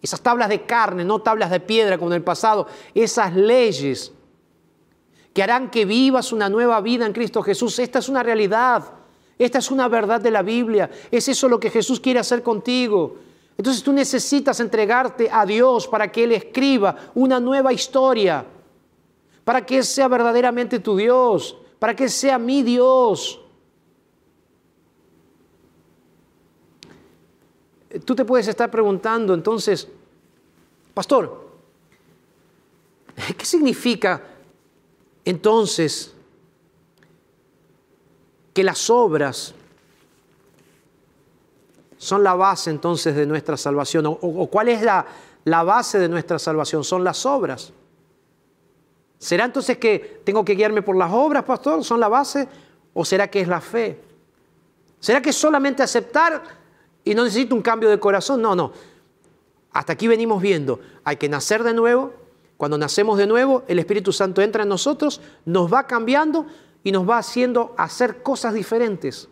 esas 0.00 0.20
tablas 0.20 0.48
de 0.48 0.62
carne, 0.62 1.04
no 1.04 1.20
tablas 1.20 1.50
de 1.50 1.58
piedra 1.58 1.98
como 1.98 2.12
en 2.12 2.16
el 2.18 2.22
pasado, 2.22 2.68
esas 2.94 3.34
leyes 3.34 4.12
que 5.34 5.42
harán 5.42 5.70
que 5.70 5.84
vivas 5.84 6.32
una 6.32 6.48
nueva 6.48 6.80
vida 6.80 7.06
en 7.06 7.12
Cristo 7.12 7.42
Jesús. 7.42 7.78
Esta 7.80 7.98
es 7.98 8.08
una 8.08 8.22
realidad, 8.22 8.84
esta 9.36 9.58
es 9.58 9.72
una 9.72 9.88
verdad 9.88 10.20
de 10.20 10.30
la 10.30 10.42
Biblia, 10.42 10.88
es 11.10 11.28
eso 11.28 11.48
lo 11.48 11.58
que 11.58 11.70
Jesús 11.70 11.98
quiere 11.98 12.20
hacer 12.20 12.44
contigo. 12.44 13.16
Entonces 13.58 13.82
tú 13.82 13.92
necesitas 13.92 14.60
entregarte 14.60 15.28
a 15.30 15.44
Dios 15.44 15.88
para 15.88 16.10
que 16.12 16.22
Él 16.22 16.32
escriba 16.32 17.10
una 17.16 17.40
nueva 17.40 17.72
historia, 17.72 18.46
para 19.44 19.66
que 19.66 19.78
Él 19.78 19.84
sea 19.84 20.06
verdaderamente 20.06 20.78
tu 20.78 20.96
Dios, 20.96 21.56
para 21.80 21.94
que 21.96 22.04
Él 22.04 22.10
sea 22.10 22.38
mi 22.38 22.62
Dios. 22.62 23.40
Tú 28.04 28.14
te 28.14 28.24
puedes 28.24 28.46
estar 28.46 28.70
preguntando 28.70 29.34
entonces, 29.34 29.88
pastor, 30.94 31.48
¿qué 33.36 33.44
significa 33.44 34.22
entonces 35.24 36.14
que 38.54 38.62
las 38.62 38.88
obras 38.88 39.52
son 41.98 42.22
la 42.22 42.34
base 42.34 42.70
entonces 42.70 43.14
de 43.14 43.26
nuestra 43.26 43.56
salvación. 43.56 44.06
¿O, 44.06 44.46
cuál 44.46 44.68
es 44.68 44.82
la, 44.82 45.04
la 45.44 45.62
base 45.64 45.98
de 45.98 46.08
nuestra 46.08 46.38
salvación? 46.38 46.84
Son 46.84 47.04
las 47.04 47.26
obras. 47.26 47.72
¿Será 49.18 49.44
entonces 49.44 49.78
que 49.78 50.22
tengo 50.24 50.44
que 50.44 50.54
guiarme 50.54 50.80
por 50.80 50.96
las 50.96 51.12
obras, 51.12 51.42
pastor? 51.42 51.84
¿Son 51.84 51.98
la 51.98 52.08
base? 52.08 52.48
¿O 52.94 53.04
será 53.04 53.28
que 53.28 53.40
es 53.40 53.48
la 53.48 53.60
fe? 53.60 54.00
¿Será 55.00 55.20
que 55.20 55.30
es 55.30 55.36
solamente 55.36 55.82
aceptar 55.82 56.42
y 57.04 57.14
no 57.14 57.24
necesito 57.24 57.54
un 57.54 57.62
cambio 57.62 57.90
de 57.90 57.98
corazón? 57.98 58.40
No, 58.40 58.54
no. 58.54 58.72
Hasta 59.72 59.92
aquí 59.92 60.08
venimos 60.08 60.40
viendo, 60.40 60.80
hay 61.04 61.16
que 61.16 61.28
nacer 61.28 61.62
de 61.62 61.74
nuevo. 61.74 62.12
Cuando 62.56 62.78
nacemos 62.78 63.18
de 63.18 63.26
nuevo, 63.26 63.62
el 63.68 63.78
Espíritu 63.78 64.12
Santo 64.12 64.42
entra 64.42 64.64
en 64.64 64.68
nosotros, 64.68 65.20
nos 65.44 65.72
va 65.72 65.86
cambiando 65.86 66.46
y 66.82 66.90
nos 66.90 67.08
va 67.08 67.18
haciendo 67.18 67.74
hacer 67.76 68.22
cosas 68.22 68.54
diferentes. 68.54 69.28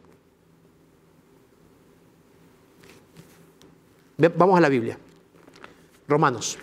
Vamos 4.19 4.57
a 4.57 4.61
la 4.61 4.69
Biblia. 4.69 4.99
Romanos. 6.09 6.59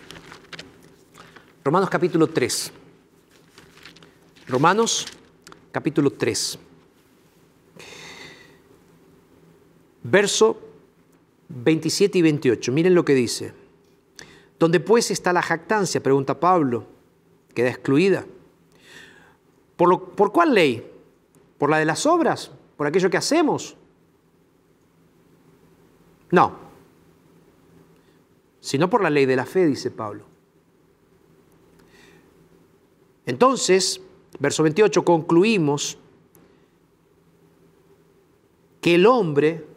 Romanos 1.63 1.89
capítulo 1.89 2.27
3. 2.27 2.71
Romanos 4.47 5.05
capítulo 5.71 6.11
3. 6.11 6.59
Verso 10.03 10.59
27 11.49 12.17
y 12.17 12.21
28. 12.23 12.71
Miren 12.71 12.95
lo 12.95 13.05
que 13.05 13.13
dice. 13.13 13.53
¿Dónde 14.57 14.79
pues 14.79 15.11
está 15.11 15.31
la 15.31 15.43
jactancia? 15.43 16.01
Pregunta 16.01 16.39
Pablo. 16.39 16.87
Queda 17.53 17.69
excluida. 17.69 18.25
¿Por, 19.77 20.09
¿Por 20.11 20.31
cuál 20.31 20.55
ley? 20.55 20.91
¿Por 21.59 21.69
la 21.69 21.77
de 21.77 21.85
las 21.85 22.05
obras? 22.07 22.49
¿Por 22.77 22.87
aquello 22.87 23.11
que 23.11 23.17
hacemos? 23.17 23.77
No 26.31 26.62
sino 28.63 28.89
por 28.89 29.03
la 29.03 29.09
ley 29.09 29.25
de 29.25 29.35
la 29.35 29.45
fe, 29.45 29.65
dice 29.65 29.91
Pablo. 29.91 30.23
Entonces, 33.25 33.99
verso 34.39 34.63
28, 34.63 35.03
concluimos 35.03 35.97
que 38.79 38.95
el 38.95 39.05
hombre 39.05 39.67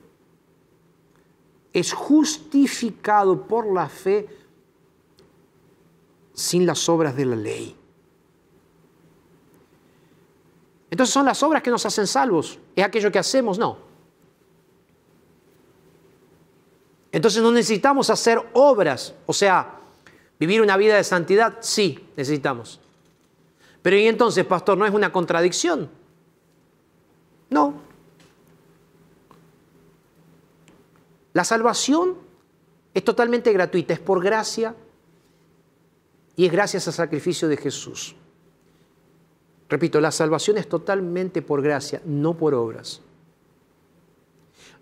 es 1.73 1.93
justificado 1.93 3.49
por 3.49 3.67
la 3.73 3.89
fe 3.89 4.29
sin 6.33 6.65
las 6.65 6.89
obras 6.89 7.17
de 7.17 7.27
la 7.27 7.37
ley. 7.37 7.77
Entonces 10.93 11.13
son 11.13 11.27
las 11.27 11.43
obras 11.43 11.61
que 11.61 11.71
nos 11.71 11.85
hacen 11.85 12.07
salvos. 12.07 12.61
¿Es 12.77 12.85
aquello 12.85 13.11
que 13.11 13.19
hacemos? 13.19 13.59
No. 13.59 13.86
Entonces 17.17 17.43
no 17.43 17.51
necesitamos 17.51 18.11
hacer 18.11 18.39
obras, 18.53 19.15
o 19.25 19.33
sea, 19.33 19.81
vivir 20.39 20.61
una 20.61 20.77
vida 20.77 20.97
de 20.97 21.03
santidad, 21.03 21.57
sí, 21.61 22.07
necesitamos. 22.15 22.79
Pero 23.81 23.97
y 23.97 24.07
entonces, 24.07 24.45
pastor, 24.45 24.77
¿no 24.77 24.85
es 24.85 24.93
una 24.93 25.11
contradicción? 25.11 25.89
No. 27.49 27.73
La 31.33 31.43
salvación 31.43 32.19
es 32.93 33.03
totalmente 33.03 33.51
gratuita, 33.51 33.95
es 33.95 34.01
por 34.01 34.23
gracia 34.23 34.75
y 36.37 36.45
es 36.45 36.53
gracias 36.53 36.87
al 36.87 36.93
sacrificio 36.93 37.49
de 37.49 37.57
Jesús. 37.57 38.15
Repito, 39.71 40.03
la 40.03 40.11
salvación 40.11 40.59
es 40.59 40.69
totalmente 40.69 41.41
por 41.41 41.63
gracia, 41.63 42.03
no 42.05 42.35
por 42.35 42.53
obras 42.53 43.01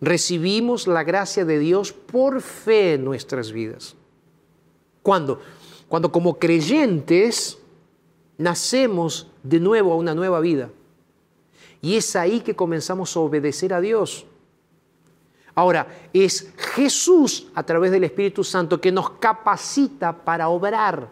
recibimos 0.01 0.87
la 0.87 1.05
gracia 1.05 1.45
de 1.45 1.59
Dios 1.59 1.93
por 1.93 2.41
fe 2.41 2.95
en 2.95 3.05
nuestras 3.05 3.53
vidas. 3.53 3.97
¿Cuándo? 5.03 5.41
Cuando 5.89 6.11
como 6.11 6.39
creyentes 6.39 7.59
nacemos 8.39 9.31
de 9.43 9.61
nuevo 9.61 9.93
a 9.93 9.97
una 9.97 10.15
nueva 10.15 10.41
vida. 10.41 10.71
Y 11.83 11.97
es 11.97 12.17
ahí 12.17 12.41
que 12.41 12.57
comenzamos 12.57 13.17
a 13.17 13.21
obedecer 13.21 13.75
a 13.75 13.81
Dios. 13.81 14.27
Ahora, 15.55 15.87
es 16.13 16.53
Jesús 16.75 17.47
a 17.55 17.63
través 17.63 17.93
del 17.93 18.05
Espíritu 18.05 18.43
Santo 18.43 18.81
que 18.81 18.91
nos 18.91 19.11
capacita 19.11 20.13
para 20.25 20.49
obrar. 20.49 21.09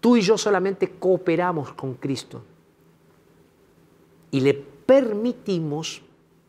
Tú 0.00 0.16
y 0.16 0.20
yo 0.20 0.38
solamente 0.38 0.90
cooperamos 0.90 1.72
con 1.72 1.94
Cristo 1.94 2.42
y 4.30 4.40
le 4.40 4.54
permitimos 4.54 6.02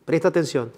presta 0.07 0.29
atención, 0.29 0.71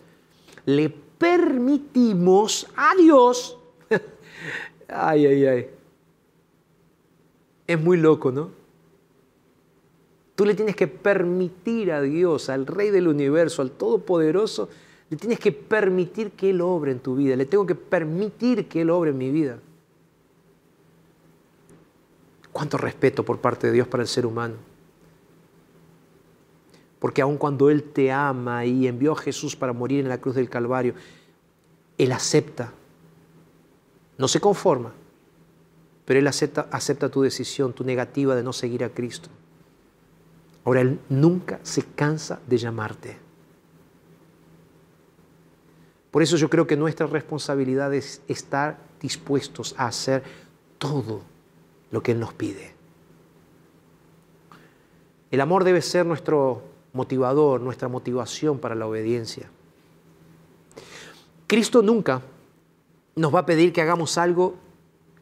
le 0.66 0.90
permitimos 0.90 2.66
a 2.76 2.96
Dios, 2.96 3.60
ay, 4.88 5.28
ay, 5.28 5.46
ay, 5.46 5.70
es 7.68 7.80
muy 7.80 7.98
loco, 7.98 8.32
¿no? 8.32 8.50
Tú 10.34 10.46
le 10.46 10.56
tienes 10.56 10.76
que 10.76 10.88
permitir 10.88 11.92
a 11.92 12.02
Dios, 12.02 12.50
al 12.50 12.66
Rey 12.66 12.90
del 12.90 13.08
universo, 13.08 13.62
al 13.62 13.70
Todopoderoso, 13.70 14.68
le 15.12 15.18
tienes 15.18 15.40
que 15.40 15.52
permitir 15.52 16.32
que 16.32 16.50
Él 16.50 16.62
obre 16.62 16.92
en 16.92 17.00
tu 17.00 17.16
vida, 17.16 17.36
le 17.36 17.46
tengo 17.46 17.68
que 17.68 17.76
permitir 17.76 18.68
que 18.68 18.82
Él 18.82 18.90
obre 18.90 19.12
en 19.12 19.18
mi 19.20 19.30
vida. 19.30 19.60
Cuánto 22.52 22.80
respeto 22.80 23.24
por 23.24 23.38
parte 23.38 23.68
de 23.68 23.74
Dios 23.74 23.88
para 23.88 24.02
el 24.02 24.10
ser 24.10 24.26
humano. 24.26 24.56
Porque 27.00 27.22
aun 27.22 27.38
cuando 27.38 27.70
Él 27.70 27.84
te 27.84 28.12
ama 28.12 28.66
y 28.66 28.88
envió 28.88 29.14
a 29.14 29.18
Jesús 29.18 29.56
para 29.56 29.74
morir 29.74 30.02
en 30.02 30.10
la 30.10 30.20
cruz 30.20 30.36
del 30.36 30.50
Calvario, 30.50 30.94
Él 31.98 32.12
acepta. 32.12 32.74
No 34.18 34.28
se 34.28 34.42
conforma, 34.42 34.92
pero 36.04 36.20
Él 36.20 36.28
acepta, 36.28 37.10
tu 37.10 37.22
decisión, 37.22 37.72
tu 37.72 37.86
negativa 37.86 38.36
de 38.36 38.44
no 38.44 38.52
seguir 38.52 38.84
a 38.84 38.90
Cristo. 38.90 39.30
Ahora, 40.66 40.82
Él 40.82 41.00
nunca 41.08 41.60
se 41.64 41.84
cansa 41.84 42.40
de 42.46 42.58
llamarte. 42.58 43.18
Por 46.12 46.22
eso 46.22 46.36
yo 46.36 46.50
creo 46.50 46.68
que 46.68 46.76
nuestra 46.76 47.08
responsabilidad 47.08 47.94
es 47.94 48.22
estar 48.28 48.78
dispuestos 49.00 49.74
a 49.78 49.88
hacer 49.88 50.24
todo 50.78 51.22
lo 51.92 52.04
que 52.04 52.12
Él 52.12 52.20
nos 52.20 52.34
pide. 52.34 52.74
El 55.32 55.42
amor 55.42 55.64
debe 55.64 55.82
ser 55.82 56.06
nuestro 56.06 56.64
motivador, 56.94 57.62
nuestra 57.62 57.88
motivación 57.88 58.60
para 58.60 58.76
la 58.76 58.88
obediencia. 58.88 59.50
Cristo 61.48 61.82
nunca 61.82 62.22
nos 63.16 63.34
va 63.34 63.40
a 63.40 63.46
pedir 63.46 63.74
que 63.74 63.82
hagamos 63.82 64.18
algo 64.18 64.56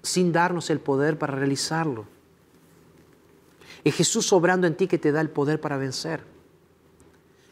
sin 0.02 0.32
darnos 0.32 0.70
el 0.70 0.80
poder 0.80 1.18
para 1.18 1.36
realizarlo. 1.36 2.06
Es 3.84 3.96
Jesús 3.96 4.32
obrando 4.34 4.68
en 4.68 4.76
ti 4.76 4.88
que 4.88 4.98
te 4.98 5.12
da 5.12 5.22
el 5.22 5.30
poder 5.30 5.62
para 5.62 5.78
vencer. 5.78 6.22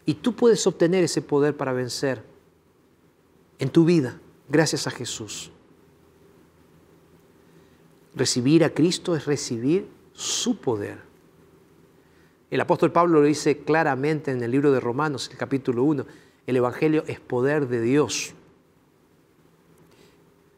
Y 0.06 0.16
tú 0.16 0.36
puedes 0.36 0.66
obtener 0.68 1.04
ese 1.04 1.22
poder 1.22 1.56
para 1.56 1.74
vencer 1.74 2.24
en 3.60 3.70
tu 3.70 3.86
vida 3.86 4.20
gracias 4.50 4.88
a 4.88 4.92
Jesús. 4.92 5.52
Recibir 8.16 8.64
a 8.64 8.70
Cristo 8.70 9.16
es 9.16 9.26
recibir 9.26 9.88
su 10.14 10.58
poder. 10.58 11.00
El 12.52 12.62
apóstol 12.62 12.92
Pablo 12.92 13.22
lo 13.22 13.26
dice 13.26 13.60
claramente 13.60 14.32
en 14.32 14.42
el 14.44 14.52
libro 14.52 14.72
de 14.72 14.80
Romanos, 14.80 15.30
el 15.32 15.38
capítulo 15.38 15.84
1. 15.84 16.06
El 16.46 16.56
Evangelio 16.56 17.04
es 17.08 17.20
poder 17.20 17.68
de 17.68 17.82
Dios. 17.82 18.34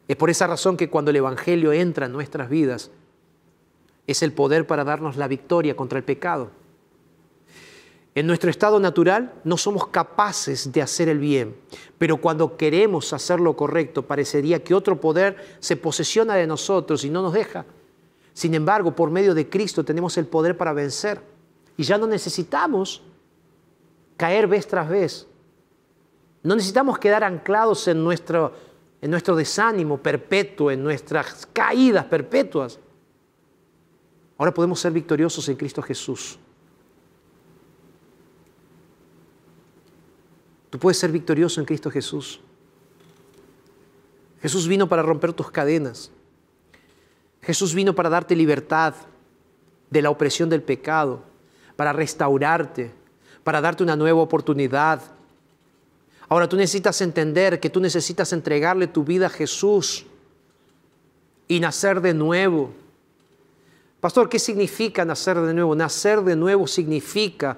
Es 0.06 0.16
por 0.16 0.28
esa 0.28 0.46
razón 0.46 0.76
que 0.76 0.90
cuando 0.90 1.10
el 1.10 1.16
Evangelio 1.16 1.72
entra 1.72 2.06
en 2.06 2.12
nuestras 2.12 2.50
vidas, 2.50 2.90
es 4.06 4.22
el 4.22 4.32
poder 4.32 4.66
para 4.66 4.84
darnos 4.84 5.16
la 5.16 5.28
victoria 5.28 5.76
contra 5.76 5.98
el 5.98 6.04
pecado. 6.04 6.50
En 8.14 8.26
nuestro 8.26 8.50
estado 8.50 8.80
natural 8.80 9.32
no 9.44 9.56
somos 9.56 9.88
capaces 9.88 10.72
de 10.72 10.82
hacer 10.82 11.08
el 11.08 11.18
bien, 11.18 11.56
pero 11.98 12.16
cuando 12.18 12.56
queremos 12.56 13.12
hacer 13.12 13.38
lo 13.38 13.54
correcto 13.54 14.06
parecería 14.06 14.62
que 14.62 14.74
otro 14.74 15.00
poder 15.00 15.36
se 15.60 15.76
posesiona 15.76 16.34
de 16.34 16.46
nosotros 16.46 17.04
y 17.04 17.10
no 17.10 17.22
nos 17.22 17.32
deja. 17.32 17.64
Sin 18.34 18.54
embargo, 18.54 18.94
por 18.94 19.10
medio 19.10 19.34
de 19.34 19.48
Cristo 19.48 19.84
tenemos 19.84 20.16
el 20.18 20.26
poder 20.26 20.56
para 20.56 20.72
vencer 20.72 21.20
y 21.78 21.84
ya 21.84 21.96
no 21.96 22.08
necesitamos 22.08 23.00
caer 24.16 24.48
vez 24.48 24.66
tras 24.66 24.88
vez. 24.88 25.26
No 26.42 26.56
necesitamos 26.56 26.98
quedar 26.98 27.22
anclados 27.22 27.86
en 27.86 28.02
nuestro, 28.02 28.52
en 29.00 29.12
nuestro 29.12 29.36
desánimo 29.36 29.96
perpetuo, 29.96 30.72
en 30.72 30.82
nuestras 30.82 31.46
caídas 31.46 32.04
perpetuas. 32.06 32.80
Ahora 34.36 34.52
podemos 34.52 34.80
ser 34.80 34.90
victoriosos 34.90 35.48
en 35.48 35.56
Cristo 35.56 35.80
Jesús. 35.80 36.36
Tú 40.70 40.80
puedes 40.80 40.98
ser 40.98 41.12
victorioso 41.12 41.60
en 41.60 41.66
Cristo 41.66 41.92
Jesús. 41.92 42.40
Jesús 44.42 44.66
vino 44.66 44.88
para 44.88 45.02
romper 45.02 45.32
tus 45.32 45.48
cadenas. 45.48 46.10
Jesús 47.40 47.72
vino 47.72 47.94
para 47.94 48.10
darte 48.10 48.34
libertad 48.34 48.94
de 49.90 50.02
la 50.02 50.10
opresión 50.10 50.48
del 50.48 50.62
pecado, 50.62 51.22
para 51.78 51.92
restaurarte, 51.92 52.90
para 53.44 53.60
darte 53.60 53.84
una 53.84 53.94
nueva 53.94 54.20
oportunidad. 54.20 55.00
Ahora 56.28 56.48
tú 56.48 56.56
necesitas 56.56 57.00
entender 57.02 57.60
que 57.60 57.70
tú 57.70 57.78
necesitas 57.78 58.32
entregarle 58.32 58.88
tu 58.88 59.04
vida 59.04 59.26
a 59.26 59.30
Jesús 59.30 60.04
y 61.46 61.60
nacer 61.60 62.00
de 62.00 62.14
nuevo. 62.14 62.72
Pastor, 64.00 64.28
¿qué 64.28 64.40
significa 64.40 65.04
nacer 65.04 65.40
de 65.40 65.54
nuevo? 65.54 65.76
Nacer 65.76 66.20
de 66.22 66.34
nuevo 66.34 66.66
significa 66.66 67.56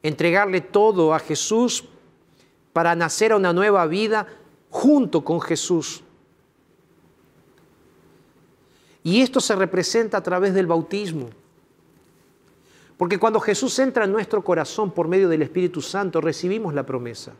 entregarle 0.00 0.60
todo 0.60 1.12
a 1.12 1.18
Jesús 1.18 1.82
para 2.72 2.94
nacer 2.94 3.32
a 3.32 3.36
una 3.36 3.52
nueva 3.52 3.84
vida 3.86 4.28
junto 4.70 5.24
con 5.24 5.40
Jesús. 5.40 6.04
Y 9.02 9.22
esto 9.22 9.40
se 9.40 9.56
representa 9.56 10.18
a 10.18 10.22
través 10.22 10.54
del 10.54 10.68
bautismo. 10.68 11.30
Porque 13.00 13.18
cuando 13.18 13.40
Jesús 13.40 13.78
entra 13.78 14.04
en 14.04 14.12
nuestro 14.12 14.44
corazón 14.44 14.90
por 14.90 15.08
medio 15.08 15.26
del 15.30 15.40
Espíritu 15.40 15.80
Santo, 15.80 16.20
recibimos 16.20 16.74
la 16.74 16.84
promesa. 16.84 17.32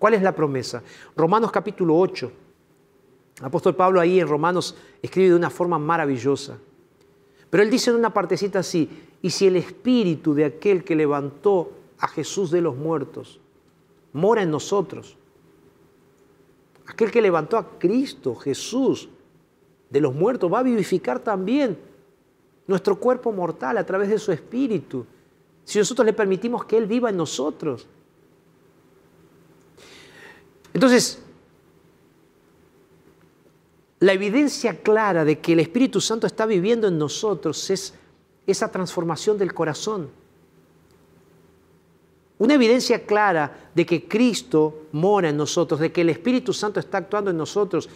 ¿Cuál 0.00 0.14
es 0.14 0.22
la 0.22 0.34
promesa? 0.34 0.82
Romanos 1.16 1.52
capítulo 1.52 1.96
8. 1.96 2.32
apóstol 3.42 3.76
Pablo 3.76 4.00
ahí 4.00 4.18
en 4.18 4.26
Romanos 4.26 4.74
escribe 5.00 5.28
de 5.28 5.36
una 5.36 5.48
forma 5.48 5.78
maravillosa. 5.78 6.58
Pero 7.48 7.62
él 7.62 7.70
dice 7.70 7.90
en 7.90 7.96
una 7.96 8.12
partecita 8.12 8.58
así, 8.58 8.90
y 9.22 9.30
si 9.30 9.46
el 9.46 9.54
espíritu 9.54 10.34
de 10.34 10.46
aquel 10.46 10.82
que 10.82 10.96
levantó 10.96 11.70
a 12.00 12.08
Jesús 12.08 12.50
de 12.50 12.62
los 12.62 12.74
muertos 12.74 13.38
mora 14.12 14.42
en 14.42 14.50
nosotros, 14.50 15.16
aquel 16.84 17.12
que 17.12 17.22
levantó 17.22 17.58
a 17.58 17.78
Cristo, 17.78 18.34
Jesús, 18.34 19.08
de 19.88 20.00
los 20.00 20.12
muertos, 20.16 20.52
va 20.52 20.58
a 20.58 20.64
vivificar 20.64 21.20
también 21.20 21.93
nuestro 22.66 22.98
cuerpo 22.98 23.32
mortal 23.32 23.78
a 23.78 23.84
través 23.84 24.08
de 24.08 24.18
su 24.18 24.32
espíritu, 24.32 25.06
si 25.64 25.78
nosotros 25.78 26.06
le 26.06 26.12
permitimos 26.12 26.64
que 26.64 26.76
Él 26.76 26.86
viva 26.86 27.10
en 27.10 27.16
nosotros. 27.16 27.86
Entonces, 30.72 31.22
la 34.00 34.12
evidencia 34.12 34.82
clara 34.82 35.24
de 35.24 35.38
que 35.38 35.52
el 35.52 35.60
Espíritu 35.60 36.00
Santo 36.00 36.26
está 36.26 36.46
viviendo 36.46 36.88
en 36.88 36.98
nosotros 36.98 37.70
es 37.70 37.94
esa 38.46 38.70
transformación 38.70 39.38
del 39.38 39.54
corazón. 39.54 40.10
Una 42.36 42.54
evidencia 42.54 43.06
clara 43.06 43.70
de 43.74 43.86
que 43.86 44.06
Cristo 44.06 44.88
mora 44.92 45.30
en 45.30 45.36
nosotros, 45.36 45.80
de 45.80 45.92
que 45.92 46.00
el 46.00 46.10
Espíritu 46.10 46.52
Santo 46.52 46.80
está 46.80 46.98
actuando 46.98 47.30
en 47.30 47.36
nosotros, 47.36 47.88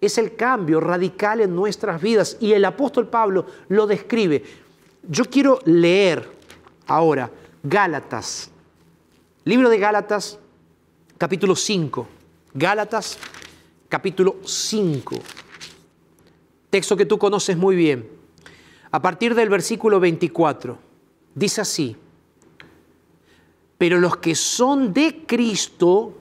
es 0.00 0.18
el 0.18 0.34
cambio 0.36 0.80
radical 0.80 1.40
en 1.40 1.54
nuestras 1.54 2.00
vidas. 2.00 2.36
Y 2.40 2.52
el 2.52 2.64
apóstol 2.64 3.08
Pablo 3.08 3.46
lo 3.68 3.86
describe. 3.86 4.42
Yo 5.08 5.24
quiero 5.24 5.60
leer 5.64 6.28
ahora 6.86 7.30
Gálatas, 7.62 8.50
libro 9.44 9.68
de 9.68 9.78
Gálatas, 9.78 10.38
capítulo 11.18 11.54
5. 11.54 12.08
Gálatas, 12.54 13.18
capítulo 13.88 14.36
5. 14.44 15.16
Texto 16.70 16.96
que 16.96 17.06
tú 17.06 17.18
conoces 17.18 17.56
muy 17.56 17.76
bien. 17.76 18.08
A 18.90 19.02
partir 19.02 19.34
del 19.34 19.48
versículo 19.48 20.00
24, 20.00 20.78
dice 21.34 21.60
así, 21.60 21.96
pero 23.78 23.98
los 23.98 24.16
que 24.16 24.34
son 24.34 24.92
de 24.92 25.24
Cristo 25.26 26.19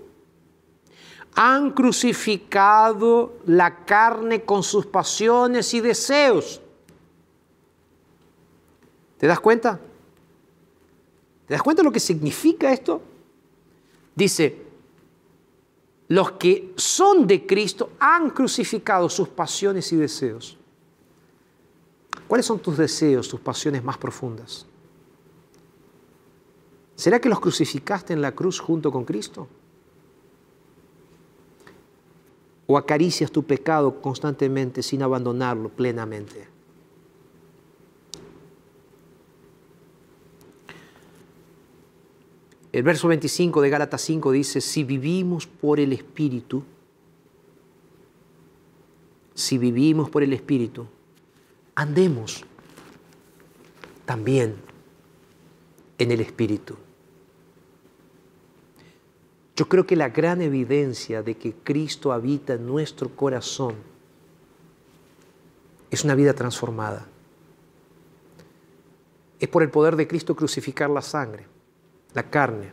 han 1.35 1.71
crucificado 1.71 3.37
la 3.45 3.85
carne 3.85 4.43
con 4.43 4.63
sus 4.63 4.85
pasiones 4.85 5.73
y 5.73 5.81
deseos. 5.81 6.61
¿Te 9.17 9.27
das 9.27 9.39
cuenta? 9.39 9.79
¿Te 11.47 11.53
das 11.53 11.63
cuenta 11.63 11.81
de 11.81 11.85
lo 11.85 11.91
que 11.91 11.99
significa 11.99 12.71
esto? 12.71 13.01
Dice, 14.15 14.65
los 16.09 16.31
que 16.33 16.73
son 16.75 17.27
de 17.27 17.45
Cristo 17.45 17.91
han 17.99 18.31
crucificado 18.31 19.09
sus 19.09 19.29
pasiones 19.29 19.91
y 19.93 19.95
deseos. 19.95 20.57
¿Cuáles 22.27 22.45
son 22.45 22.59
tus 22.59 22.77
deseos, 22.77 23.27
tus 23.27 23.39
pasiones 23.39 23.83
más 23.83 23.97
profundas? 23.97 24.65
¿Será 26.95 27.19
que 27.19 27.29
los 27.29 27.39
crucificaste 27.39 28.13
en 28.13 28.21
la 28.21 28.33
cruz 28.33 28.59
junto 28.59 28.91
con 28.91 29.05
Cristo? 29.05 29.47
¿O 32.71 32.77
acaricias 32.77 33.31
tu 33.31 33.41
pecado 33.41 33.99
constantemente 33.99 34.83
sin 34.83 35.01
abandonarlo 35.01 35.69
plenamente? 35.69 36.47
El 42.71 42.83
verso 42.83 43.07
25 43.07 43.61
de 43.61 43.69
Gálatas 43.71 44.01
5 44.01 44.31
dice, 44.31 44.61
si 44.61 44.83
vivimos 44.83 45.47
por 45.47 45.79
el 45.79 45.93
Espíritu, 45.93 46.63
si 49.33 49.57
vivimos 49.57 50.11
por 50.11 50.21
el 50.21 50.33
Espíritu, 50.33 50.85
andemos 51.73 52.45
también 54.05 54.53
en 55.97 56.11
el 56.11 56.21
Espíritu. 56.21 56.77
Yo 59.59 59.67
creo 59.67 59.85
que 59.85 59.97
la 59.97 60.07
gran 60.07 60.41
evidencia 60.41 61.21
de 61.21 61.35
que 61.35 61.53
Cristo 61.53 62.13
habita 62.13 62.53
en 62.53 62.65
nuestro 62.65 63.09
corazón 63.13 63.75
es 65.91 66.05
una 66.05 66.15
vida 66.15 66.33
transformada. 66.33 67.05
Es 69.37 69.49
por 69.49 69.61
el 69.61 69.69
poder 69.69 69.97
de 69.97 70.07
Cristo 70.07 70.33
crucificar 70.33 70.89
la 70.89 71.01
sangre 71.01 71.45
la 72.13 72.23
carne. 72.23 72.71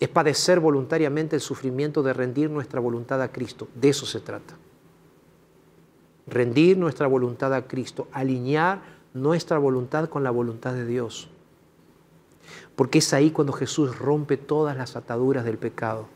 Es 0.00 0.08
padecer 0.08 0.60
voluntariamente 0.60 1.36
el 1.36 1.42
sufrimiento 1.42 2.02
de 2.02 2.14
rendir 2.14 2.48
nuestra 2.48 2.80
voluntad 2.80 3.20
a 3.20 3.30
Cristo. 3.30 3.68
De 3.74 3.90
eso 3.90 4.06
se 4.06 4.20
trata. 4.20 4.56
Rendir 6.26 6.78
nuestra 6.78 7.06
voluntad 7.06 7.52
a 7.52 7.66
Cristo, 7.66 8.08
alinear 8.12 8.80
nuestra 9.12 9.58
voluntad 9.58 10.08
con 10.08 10.24
la 10.24 10.30
voluntad 10.30 10.72
de 10.72 10.86
Dios. 10.86 11.28
Porque 12.76 12.98
es 12.98 13.12
ahí 13.12 13.30
cuando 13.30 13.52
Jesús 13.52 13.98
rompe 13.98 14.36
todas 14.36 14.76
las 14.76 14.94
ataduras 14.94 15.44
del 15.44 15.58
pecado. 15.58 16.08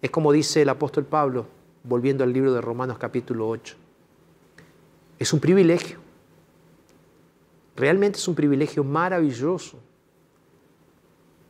Es 0.00 0.10
como 0.10 0.32
dice 0.32 0.62
el 0.62 0.68
apóstol 0.68 1.04
Pablo, 1.04 1.46
volviendo 1.84 2.24
al 2.24 2.32
libro 2.32 2.52
de 2.52 2.60
Romanos 2.60 2.98
capítulo 2.98 3.48
8. 3.48 3.76
Es 5.18 5.32
un 5.32 5.38
privilegio 5.38 6.02
Realmente 7.76 8.18
es 8.18 8.28
un 8.28 8.34
privilegio 8.34 8.84
maravilloso 8.84 9.78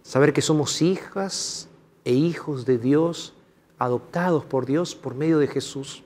saber 0.03 0.33
que 0.33 0.43
somos 0.43 0.81
hijas 0.83 1.69
e 2.05 2.13
hijos 2.13 2.65
de 2.65 2.79
Dios, 2.79 3.35
adoptados 3.79 4.45
por 4.45 4.67
Dios 4.67 4.95
por 4.95 5.15
medio 5.15 5.39
de 5.39 5.49
Jesús. 5.49 6.03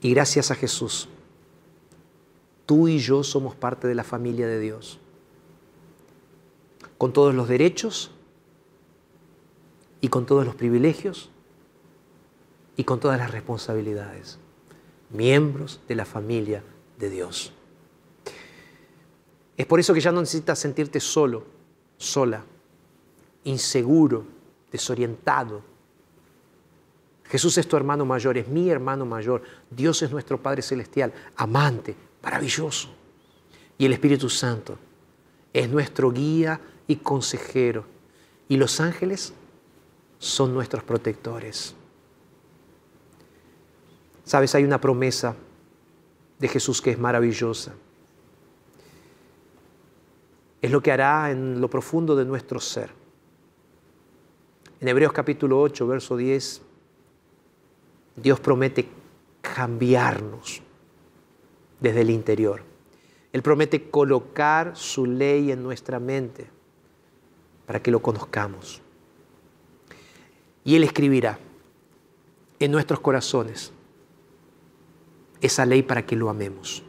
Y 0.00 0.10
gracias 0.10 0.50
a 0.50 0.54
Jesús, 0.54 1.08
tú 2.64 2.88
y 2.88 2.98
yo 2.98 3.22
somos 3.22 3.54
parte 3.54 3.88
de 3.88 3.94
la 3.94 4.04
familia 4.04 4.46
de 4.46 4.60
Dios, 4.60 4.98
con 6.98 7.12
todos 7.12 7.34
los 7.34 7.48
derechos 7.48 8.10
y 10.00 10.08
con 10.08 10.26
todos 10.26 10.44
los 10.44 10.54
privilegios 10.54 11.30
y 12.76 12.84
con 12.84 13.00
todas 13.00 13.18
las 13.18 13.30
responsabilidades, 13.30 14.38
miembros 15.10 15.80
de 15.88 15.94
la 15.94 16.04
familia 16.04 16.62
de 16.98 17.10
Dios. 17.10 17.52
Es 19.56 19.66
por 19.66 19.80
eso 19.80 19.94
que 19.94 20.00
ya 20.00 20.12
no 20.12 20.20
necesitas 20.20 20.58
sentirte 20.58 21.00
solo, 21.00 21.44
sola. 21.96 22.44
inseguro, 23.44 24.24
desorientado. 24.72 25.62
Jesús 27.24 27.56
es 27.58 27.68
tu 27.68 27.76
hermano 27.76 28.04
mayor, 28.04 28.36
es 28.36 28.48
mi 28.48 28.68
hermano 28.68 29.06
mayor. 29.06 29.42
Dios 29.70 30.02
es 30.02 30.10
nuestro 30.10 30.42
Padre 30.42 30.62
Celestial, 30.62 31.12
amante, 31.36 31.94
maravilloso. 32.22 32.88
Y 33.78 33.86
el 33.86 33.92
Espíritu 33.92 34.28
Santo 34.28 34.76
es 35.52 35.70
nuestro 35.70 36.10
guía 36.10 36.60
y 36.86 36.96
consejero. 36.96 37.84
Y 38.48 38.56
los 38.56 38.80
ángeles 38.80 39.32
son 40.18 40.54
nuestros 40.54 40.84
protectores. 40.84 41.74
Sabes, 44.24 44.54
hay 44.54 44.64
una 44.64 44.80
promesa 44.80 45.36
de 46.38 46.48
Jesús 46.48 46.82
que 46.82 46.90
es 46.90 46.98
maravillosa. 46.98 47.74
Es 50.62 50.70
lo 50.70 50.82
que 50.82 50.92
hará 50.92 51.30
en 51.30 51.60
lo 51.60 51.68
profundo 51.70 52.16
de 52.16 52.24
nuestro 52.24 52.60
ser. 52.60 52.90
En 54.80 54.88
Hebreos 54.88 55.12
capítulo 55.12 55.60
8, 55.60 55.86
verso 55.86 56.16
10, 56.16 56.62
Dios 58.16 58.40
promete 58.40 58.88
cambiarnos 59.40 60.60
desde 61.80 62.00
el 62.00 62.10
interior. 62.10 62.62
Él 63.32 63.42
promete 63.42 63.90
colocar 63.90 64.76
su 64.76 65.06
ley 65.06 65.52
en 65.52 65.62
nuestra 65.62 66.00
mente 66.00 66.55
para 67.66 67.82
que 67.82 67.90
lo 67.90 68.00
conozcamos. 68.00 68.80
Y 70.64 70.76
Él 70.76 70.84
escribirá 70.84 71.38
en 72.58 72.70
nuestros 72.72 73.00
corazones 73.00 73.72
esa 75.40 75.66
ley 75.66 75.82
para 75.82 76.06
que 76.06 76.16
lo 76.16 76.30
amemos. 76.30 76.82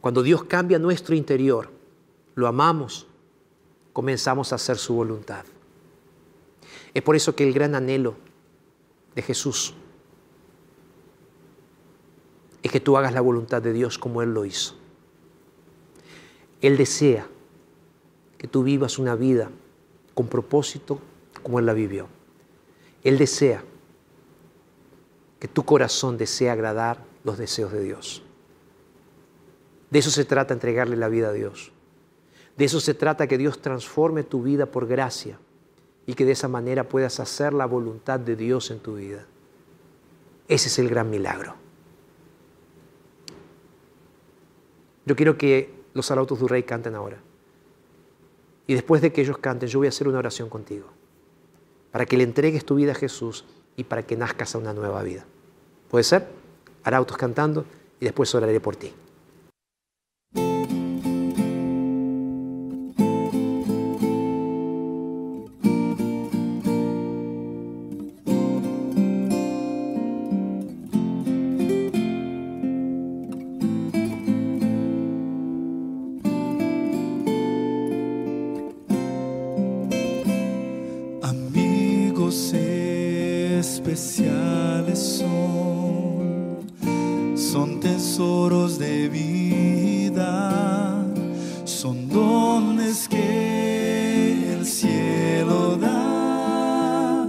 Cuando 0.00 0.22
Dios 0.22 0.44
cambia 0.44 0.78
nuestro 0.78 1.14
interior, 1.14 1.70
lo 2.34 2.48
amamos, 2.48 3.06
comenzamos 3.92 4.52
a 4.52 4.56
hacer 4.56 4.76
su 4.76 4.94
voluntad. 4.94 5.44
Es 6.94 7.02
por 7.02 7.14
eso 7.14 7.34
que 7.36 7.46
el 7.46 7.52
gran 7.52 7.74
anhelo 7.74 8.16
de 9.14 9.22
Jesús 9.22 9.74
es 12.62 12.70
que 12.70 12.80
tú 12.80 12.96
hagas 12.96 13.12
la 13.12 13.20
voluntad 13.20 13.60
de 13.60 13.72
Dios 13.72 13.98
como 13.98 14.22
Él 14.22 14.32
lo 14.32 14.44
hizo. 14.44 14.76
Él 16.60 16.76
desea 16.76 17.28
que 18.42 18.48
tú 18.48 18.64
vivas 18.64 18.98
una 18.98 19.14
vida 19.14 19.50
con 20.14 20.26
propósito 20.26 20.98
como 21.44 21.60
Él 21.60 21.66
la 21.66 21.74
vivió. 21.74 22.08
Él 23.04 23.16
desea 23.16 23.62
que 25.38 25.46
tu 25.46 25.64
corazón 25.64 26.18
desee 26.18 26.50
agradar 26.50 27.04
los 27.22 27.38
deseos 27.38 27.70
de 27.70 27.84
Dios. 27.84 28.24
De 29.90 30.00
eso 30.00 30.10
se 30.10 30.24
trata 30.24 30.54
entregarle 30.54 30.96
la 30.96 31.08
vida 31.08 31.28
a 31.28 31.32
Dios. 31.32 31.70
De 32.56 32.64
eso 32.64 32.80
se 32.80 32.94
trata 32.94 33.28
que 33.28 33.38
Dios 33.38 33.62
transforme 33.62 34.24
tu 34.24 34.42
vida 34.42 34.66
por 34.66 34.88
gracia 34.88 35.38
y 36.04 36.14
que 36.14 36.24
de 36.24 36.32
esa 36.32 36.48
manera 36.48 36.88
puedas 36.88 37.20
hacer 37.20 37.52
la 37.52 37.66
voluntad 37.66 38.18
de 38.18 38.34
Dios 38.34 38.72
en 38.72 38.80
tu 38.80 38.96
vida. 38.96 39.24
Ese 40.48 40.66
es 40.66 40.80
el 40.80 40.88
gran 40.88 41.10
milagro. 41.10 41.54
Yo 45.06 45.14
quiero 45.14 45.38
que 45.38 45.72
los 45.94 46.06
Salautos 46.06 46.40
du 46.40 46.48
Rey 46.48 46.64
canten 46.64 46.96
ahora. 46.96 47.18
Y 48.66 48.74
después 48.74 49.02
de 49.02 49.12
que 49.12 49.22
ellos 49.22 49.38
canten, 49.38 49.68
yo 49.68 49.80
voy 49.80 49.86
a 49.86 49.90
hacer 49.90 50.08
una 50.08 50.18
oración 50.18 50.48
contigo. 50.48 50.86
Para 51.90 52.06
que 52.06 52.16
le 52.16 52.24
entregues 52.24 52.64
tu 52.64 52.76
vida 52.76 52.92
a 52.92 52.94
Jesús 52.94 53.44
y 53.76 53.84
para 53.84 54.04
que 54.04 54.16
nazcas 54.16 54.54
a 54.54 54.58
una 54.58 54.72
nueva 54.72 55.02
vida. 55.02 55.24
¿Puede 55.90 56.04
ser? 56.04 56.26
Arautos 56.84 57.16
cantando 57.16 57.64
y 58.00 58.04
después 58.04 58.34
oraré 58.34 58.60
por 58.60 58.76
ti. 58.76 58.92
De 88.52 89.08
vida, 89.08 91.06
son 91.64 92.06
dones 92.06 93.08
que 93.08 94.52
el 94.52 94.66
cielo 94.66 95.78
da 95.78 97.26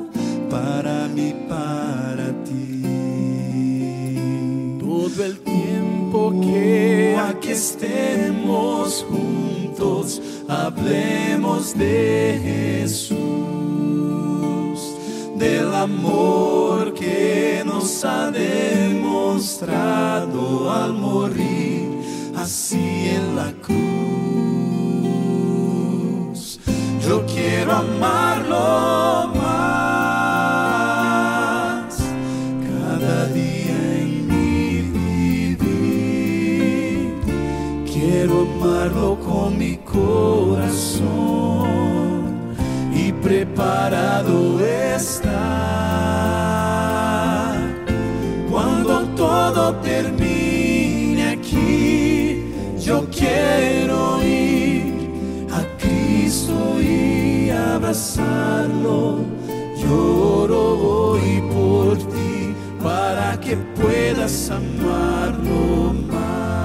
para 0.50 1.08
mí, 1.08 1.34
para 1.48 2.28
ti. 2.44 2.82
Todo 4.82 5.24
el 5.24 5.40
tiempo 5.40 6.34
que 6.42 7.16
aquí 7.18 7.52
estemos 7.52 9.06
juntos, 9.10 10.22
hablemos 10.50 11.74
de 11.74 12.82
Jesús 12.82 13.24
del 15.38 15.74
amor 15.74 16.94
que 16.94 17.63
nos 17.84 18.06
ha 18.06 18.32
demostrado 18.32 19.62
al 20.72 20.94
morir 20.94 21.90
así 22.34 23.10
en 23.10 23.36
la 23.36 23.52
cruz. 23.62 23.82
Yo 27.06 27.26
quiero 27.26 27.74
amarlo 27.74 29.34
más 29.36 29.54
cada 32.68 33.26
día 33.40 33.78
en 34.00 34.28
mi 34.30 34.84
vivir. 35.58 36.36
Quiero 37.86 38.48
amarlo 38.50 39.20
con 39.20 39.58
mi 39.58 39.76
corazón 39.76 41.04
y 42.96 43.12
preparado 43.12 44.66
está. 44.66 45.33
Y 57.94 57.96
abrazarlo. 57.96 59.20
Lloro 59.78 60.62
hoy 60.80 61.42
por 61.54 61.98
ti 61.98 62.56
para 62.82 63.40
que 63.40 63.56
puedas 63.56 64.50
amarlo 64.50 65.94
más. 66.08 66.58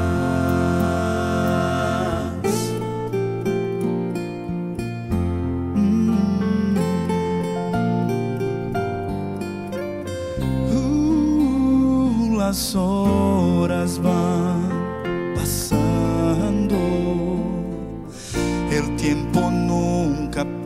Uh, 10.72 12.39
las 12.39 12.74
horas 12.74 14.01
van 14.01 14.38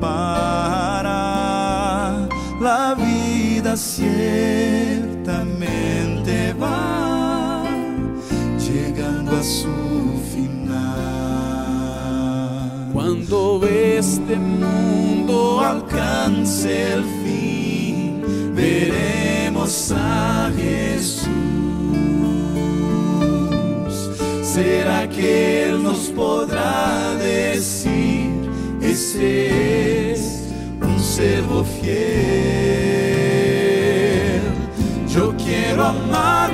para, 0.02 1.08
la 2.60 2.94
vida 2.94 3.76
ciertamente 3.76 5.32
va 6.60 7.62
llegando 8.58 9.36
a 9.36 9.42
su 9.44 10.20
final. 10.34 10.80
Cuando 12.92 13.64
este 13.64 14.34
mundo 14.36 15.60
alcance 15.60 16.94
el 16.94 17.04
fin, 17.22 18.24
veremos 18.56 19.92
a 19.96 20.50
Jesús. 20.56 21.28
¿Será 24.42 25.08
que 25.08 25.68
Él 25.68 25.84
nos 25.84 26.10
podrá 26.10 27.14
decir, 27.14 28.32
ese 28.82 29.91
servo 31.22 31.62
fiel? 31.62 31.92
Yo 35.08 35.32
quiero 35.36 35.84
amarlo 35.84 36.51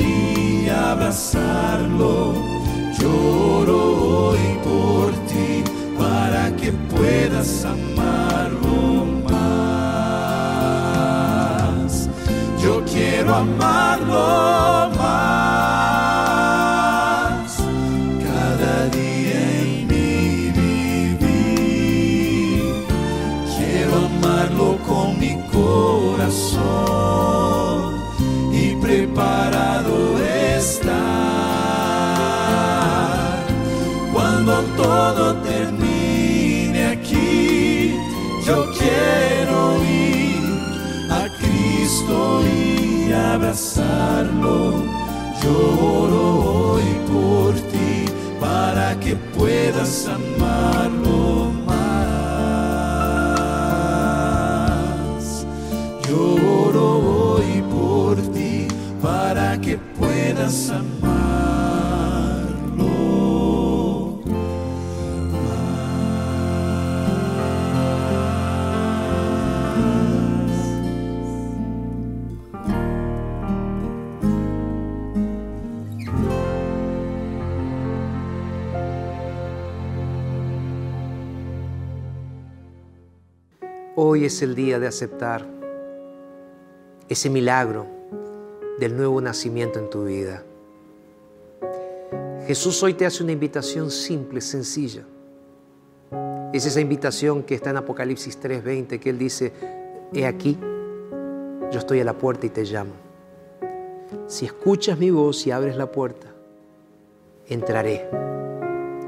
Y 0.00 0.68
abrazarlo. 0.68 2.34
Lloro 2.98 4.28
hoy 4.28 4.44
por 4.62 5.12
ti 5.26 5.64
para 5.98 6.54
que 6.56 6.72
puedas 6.94 7.64
amarlo 7.64 9.06
más. 9.28 9.68
Yo 12.62 12.84
quiero 12.84 13.34
amar. 13.34 13.85
Cristo 41.86 42.42
y 42.44 43.12
abrazarlo. 43.12 44.82
Lloro 45.40 46.74
hoy 46.74 46.82
por 47.06 47.54
ti 47.54 48.06
para 48.40 48.98
que 48.98 49.14
puedas 49.14 50.08
amarlo 50.08 51.52
más. 51.64 51.76
Lloro 56.08 57.36
hoy 57.36 57.62
por 57.70 58.16
ti 58.34 58.66
para 59.00 59.56
que 59.60 59.78
puedas 59.78 60.70
amarlo 60.70 61.05
Hoy 84.16 84.24
es 84.24 84.40
el 84.40 84.54
día 84.54 84.78
de 84.78 84.86
aceptar 84.86 85.44
ese 87.06 87.28
milagro 87.28 87.86
del 88.78 88.96
nuevo 88.96 89.20
nacimiento 89.20 89.78
en 89.78 89.90
tu 89.90 90.06
vida. 90.06 90.42
Jesús 92.46 92.82
hoy 92.82 92.94
te 92.94 93.04
hace 93.04 93.22
una 93.22 93.32
invitación 93.32 93.90
simple, 93.90 94.40
sencilla. 94.40 95.02
Es 96.54 96.64
esa 96.64 96.80
invitación 96.80 97.42
que 97.42 97.56
está 97.56 97.68
en 97.68 97.76
Apocalipsis 97.76 98.40
3:20, 98.40 98.98
que 98.98 99.10
Él 99.10 99.18
dice, 99.18 99.52
he 100.14 100.24
aquí, 100.24 100.56
yo 101.70 101.78
estoy 101.78 102.00
a 102.00 102.04
la 102.04 102.16
puerta 102.16 102.46
y 102.46 102.48
te 102.48 102.64
llamo. 102.64 102.94
Si 104.28 104.46
escuchas 104.46 104.98
mi 104.98 105.10
voz 105.10 105.46
y 105.46 105.50
abres 105.50 105.76
la 105.76 105.92
puerta, 105.92 106.28
entraré 107.48 108.08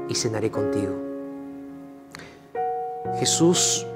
y 0.07 0.13
cenaré 0.13 0.51
contigo. 0.51 0.93
Jesús 3.17 3.87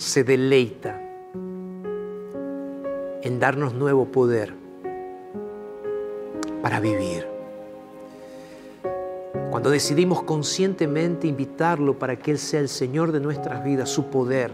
se 0.00 0.24
deleita 0.24 0.98
en 3.22 3.38
darnos 3.38 3.74
nuevo 3.74 4.06
poder 4.06 4.54
para 6.62 6.80
vivir. 6.80 7.26
Cuando 9.50 9.68
decidimos 9.68 10.22
conscientemente 10.22 11.26
invitarlo 11.26 11.98
para 11.98 12.16
que 12.16 12.30
Él 12.30 12.38
sea 12.38 12.60
el 12.60 12.70
Señor 12.70 13.12
de 13.12 13.20
nuestras 13.20 13.62
vidas, 13.62 13.90
su 13.90 14.06
poder, 14.06 14.50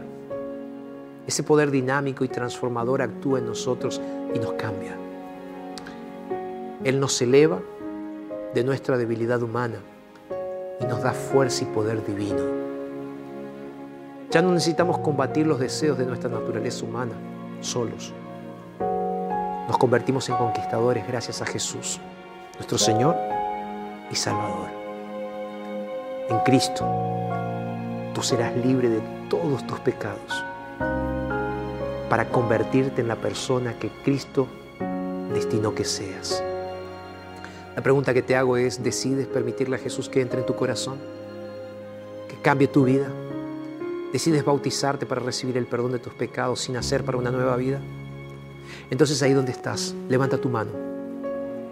ese 1.28 1.44
poder 1.44 1.70
dinámico 1.70 2.24
y 2.24 2.28
transformador 2.28 3.00
actúa 3.00 3.38
en 3.38 3.46
nosotros 3.46 4.00
y 4.34 4.40
nos 4.40 4.54
cambia. 4.54 4.96
Él 6.82 6.98
nos 6.98 7.22
eleva 7.22 7.60
de 8.52 8.64
nuestra 8.64 8.98
debilidad 8.98 9.40
humana 9.40 9.78
y 10.80 10.84
nos 10.86 11.04
da 11.04 11.12
fuerza 11.12 11.62
y 11.62 11.66
poder 11.68 12.04
divino. 12.04 12.65
Ya 14.30 14.42
no 14.42 14.52
necesitamos 14.52 14.98
combatir 14.98 15.46
los 15.46 15.60
deseos 15.60 15.96
de 15.96 16.04
nuestra 16.04 16.28
naturaleza 16.28 16.84
humana 16.84 17.12
solos. 17.60 18.12
Nos 19.68 19.78
convertimos 19.78 20.28
en 20.28 20.36
conquistadores 20.36 21.06
gracias 21.06 21.42
a 21.42 21.46
Jesús, 21.46 22.00
nuestro 22.54 22.78
Señor 22.78 23.16
y 24.10 24.16
Salvador. 24.16 24.68
En 26.28 26.38
Cristo, 26.40 26.84
tú 28.14 28.22
serás 28.22 28.56
libre 28.56 28.88
de 28.88 29.00
todos 29.30 29.66
tus 29.66 29.78
pecados 29.80 30.44
para 32.08 32.28
convertirte 32.28 33.00
en 33.00 33.08
la 33.08 33.16
persona 33.16 33.78
que 33.78 33.90
Cristo 34.04 34.48
destinó 35.32 35.74
que 35.74 35.84
seas. 35.84 36.42
La 37.74 37.82
pregunta 37.82 38.14
que 38.14 38.22
te 38.22 38.36
hago 38.36 38.56
es, 38.56 38.82
¿decides 38.82 39.26
permitirle 39.26 39.76
a 39.76 39.78
Jesús 39.78 40.08
que 40.08 40.20
entre 40.20 40.40
en 40.40 40.46
tu 40.46 40.56
corazón? 40.56 40.98
¿Que 42.28 42.36
cambie 42.36 42.68
tu 42.68 42.84
vida? 42.84 43.08
¿Decides 44.16 44.46
bautizarte 44.46 45.04
para 45.04 45.20
recibir 45.20 45.58
el 45.58 45.66
perdón 45.66 45.92
de 45.92 45.98
tus 45.98 46.14
pecados 46.14 46.60
sin 46.60 46.78
hacer 46.78 47.04
para 47.04 47.18
una 47.18 47.30
nueva 47.30 47.54
vida? 47.58 47.82
Entonces 48.88 49.22
ahí 49.22 49.34
donde 49.34 49.52
estás, 49.52 49.94
levanta 50.08 50.38
tu 50.38 50.48
mano, 50.48 50.70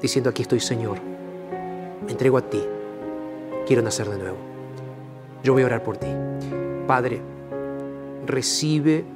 diciendo, 0.03 0.29
aquí 0.29 0.43
estoy 0.43 0.61
Señor, 0.61 0.99
me 2.05 2.13
entrego 2.13 2.37
a 2.37 2.43
ti, 2.43 2.63
quiero 3.67 3.81
nacer 3.81 4.11
de 4.11 4.19
nuevo. 4.19 4.37
Yo 5.43 5.55
voy 5.55 5.63
a 5.63 5.65
orar 5.65 5.83
por 5.83 5.97
ti. 5.97 6.09
Padre, 6.87 7.23
recibe 8.27 9.07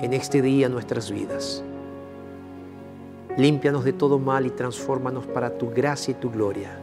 en 0.00 0.12
este 0.12 0.42
día 0.42 0.68
nuestras 0.68 1.10
vidas. 1.10 1.64
Límpianos 3.36 3.82
de 3.82 3.94
todo 3.94 4.20
mal 4.20 4.46
y 4.46 4.50
transfórmanos 4.50 5.26
para 5.26 5.58
tu 5.58 5.70
gracia 5.72 6.12
y 6.12 6.14
tu 6.14 6.30
gloria. 6.30 6.78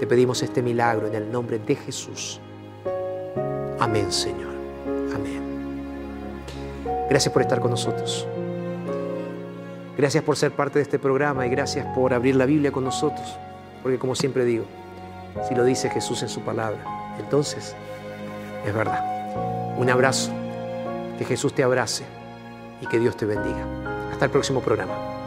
Te 0.00 0.06
pedimos 0.08 0.42
este 0.42 0.62
milagro 0.62 1.06
en 1.06 1.14
el 1.14 1.30
nombre 1.30 1.60
de 1.60 1.76
Jesús. 1.76 2.40
Amén, 3.80 4.12
Señor. 4.12 4.52
Amén. 5.14 5.42
Gracias 7.08 7.32
por 7.32 7.42
estar 7.42 7.60
con 7.60 7.70
nosotros. 7.70 8.26
Gracias 9.96 10.22
por 10.22 10.36
ser 10.36 10.52
parte 10.52 10.78
de 10.78 10.84
este 10.84 10.98
programa 10.98 11.46
y 11.46 11.50
gracias 11.50 11.86
por 11.94 12.14
abrir 12.14 12.36
la 12.36 12.46
Biblia 12.46 12.70
con 12.70 12.84
nosotros. 12.84 13.36
Porque 13.82 13.98
como 13.98 14.14
siempre 14.14 14.44
digo, 14.44 14.64
si 15.48 15.54
lo 15.54 15.64
dice 15.64 15.90
Jesús 15.90 16.22
en 16.22 16.28
su 16.28 16.40
palabra, 16.42 16.78
entonces 17.18 17.74
es 18.66 18.74
verdad. 18.74 19.74
Un 19.76 19.90
abrazo, 19.90 20.32
que 21.18 21.24
Jesús 21.24 21.54
te 21.54 21.62
abrace 21.62 22.04
y 22.80 22.86
que 22.86 22.98
Dios 22.98 23.16
te 23.16 23.26
bendiga. 23.26 23.64
Hasta 24.12 24.24
el 24.24 24.30
próximo 24.30 24.60
programa. 24.60 25.17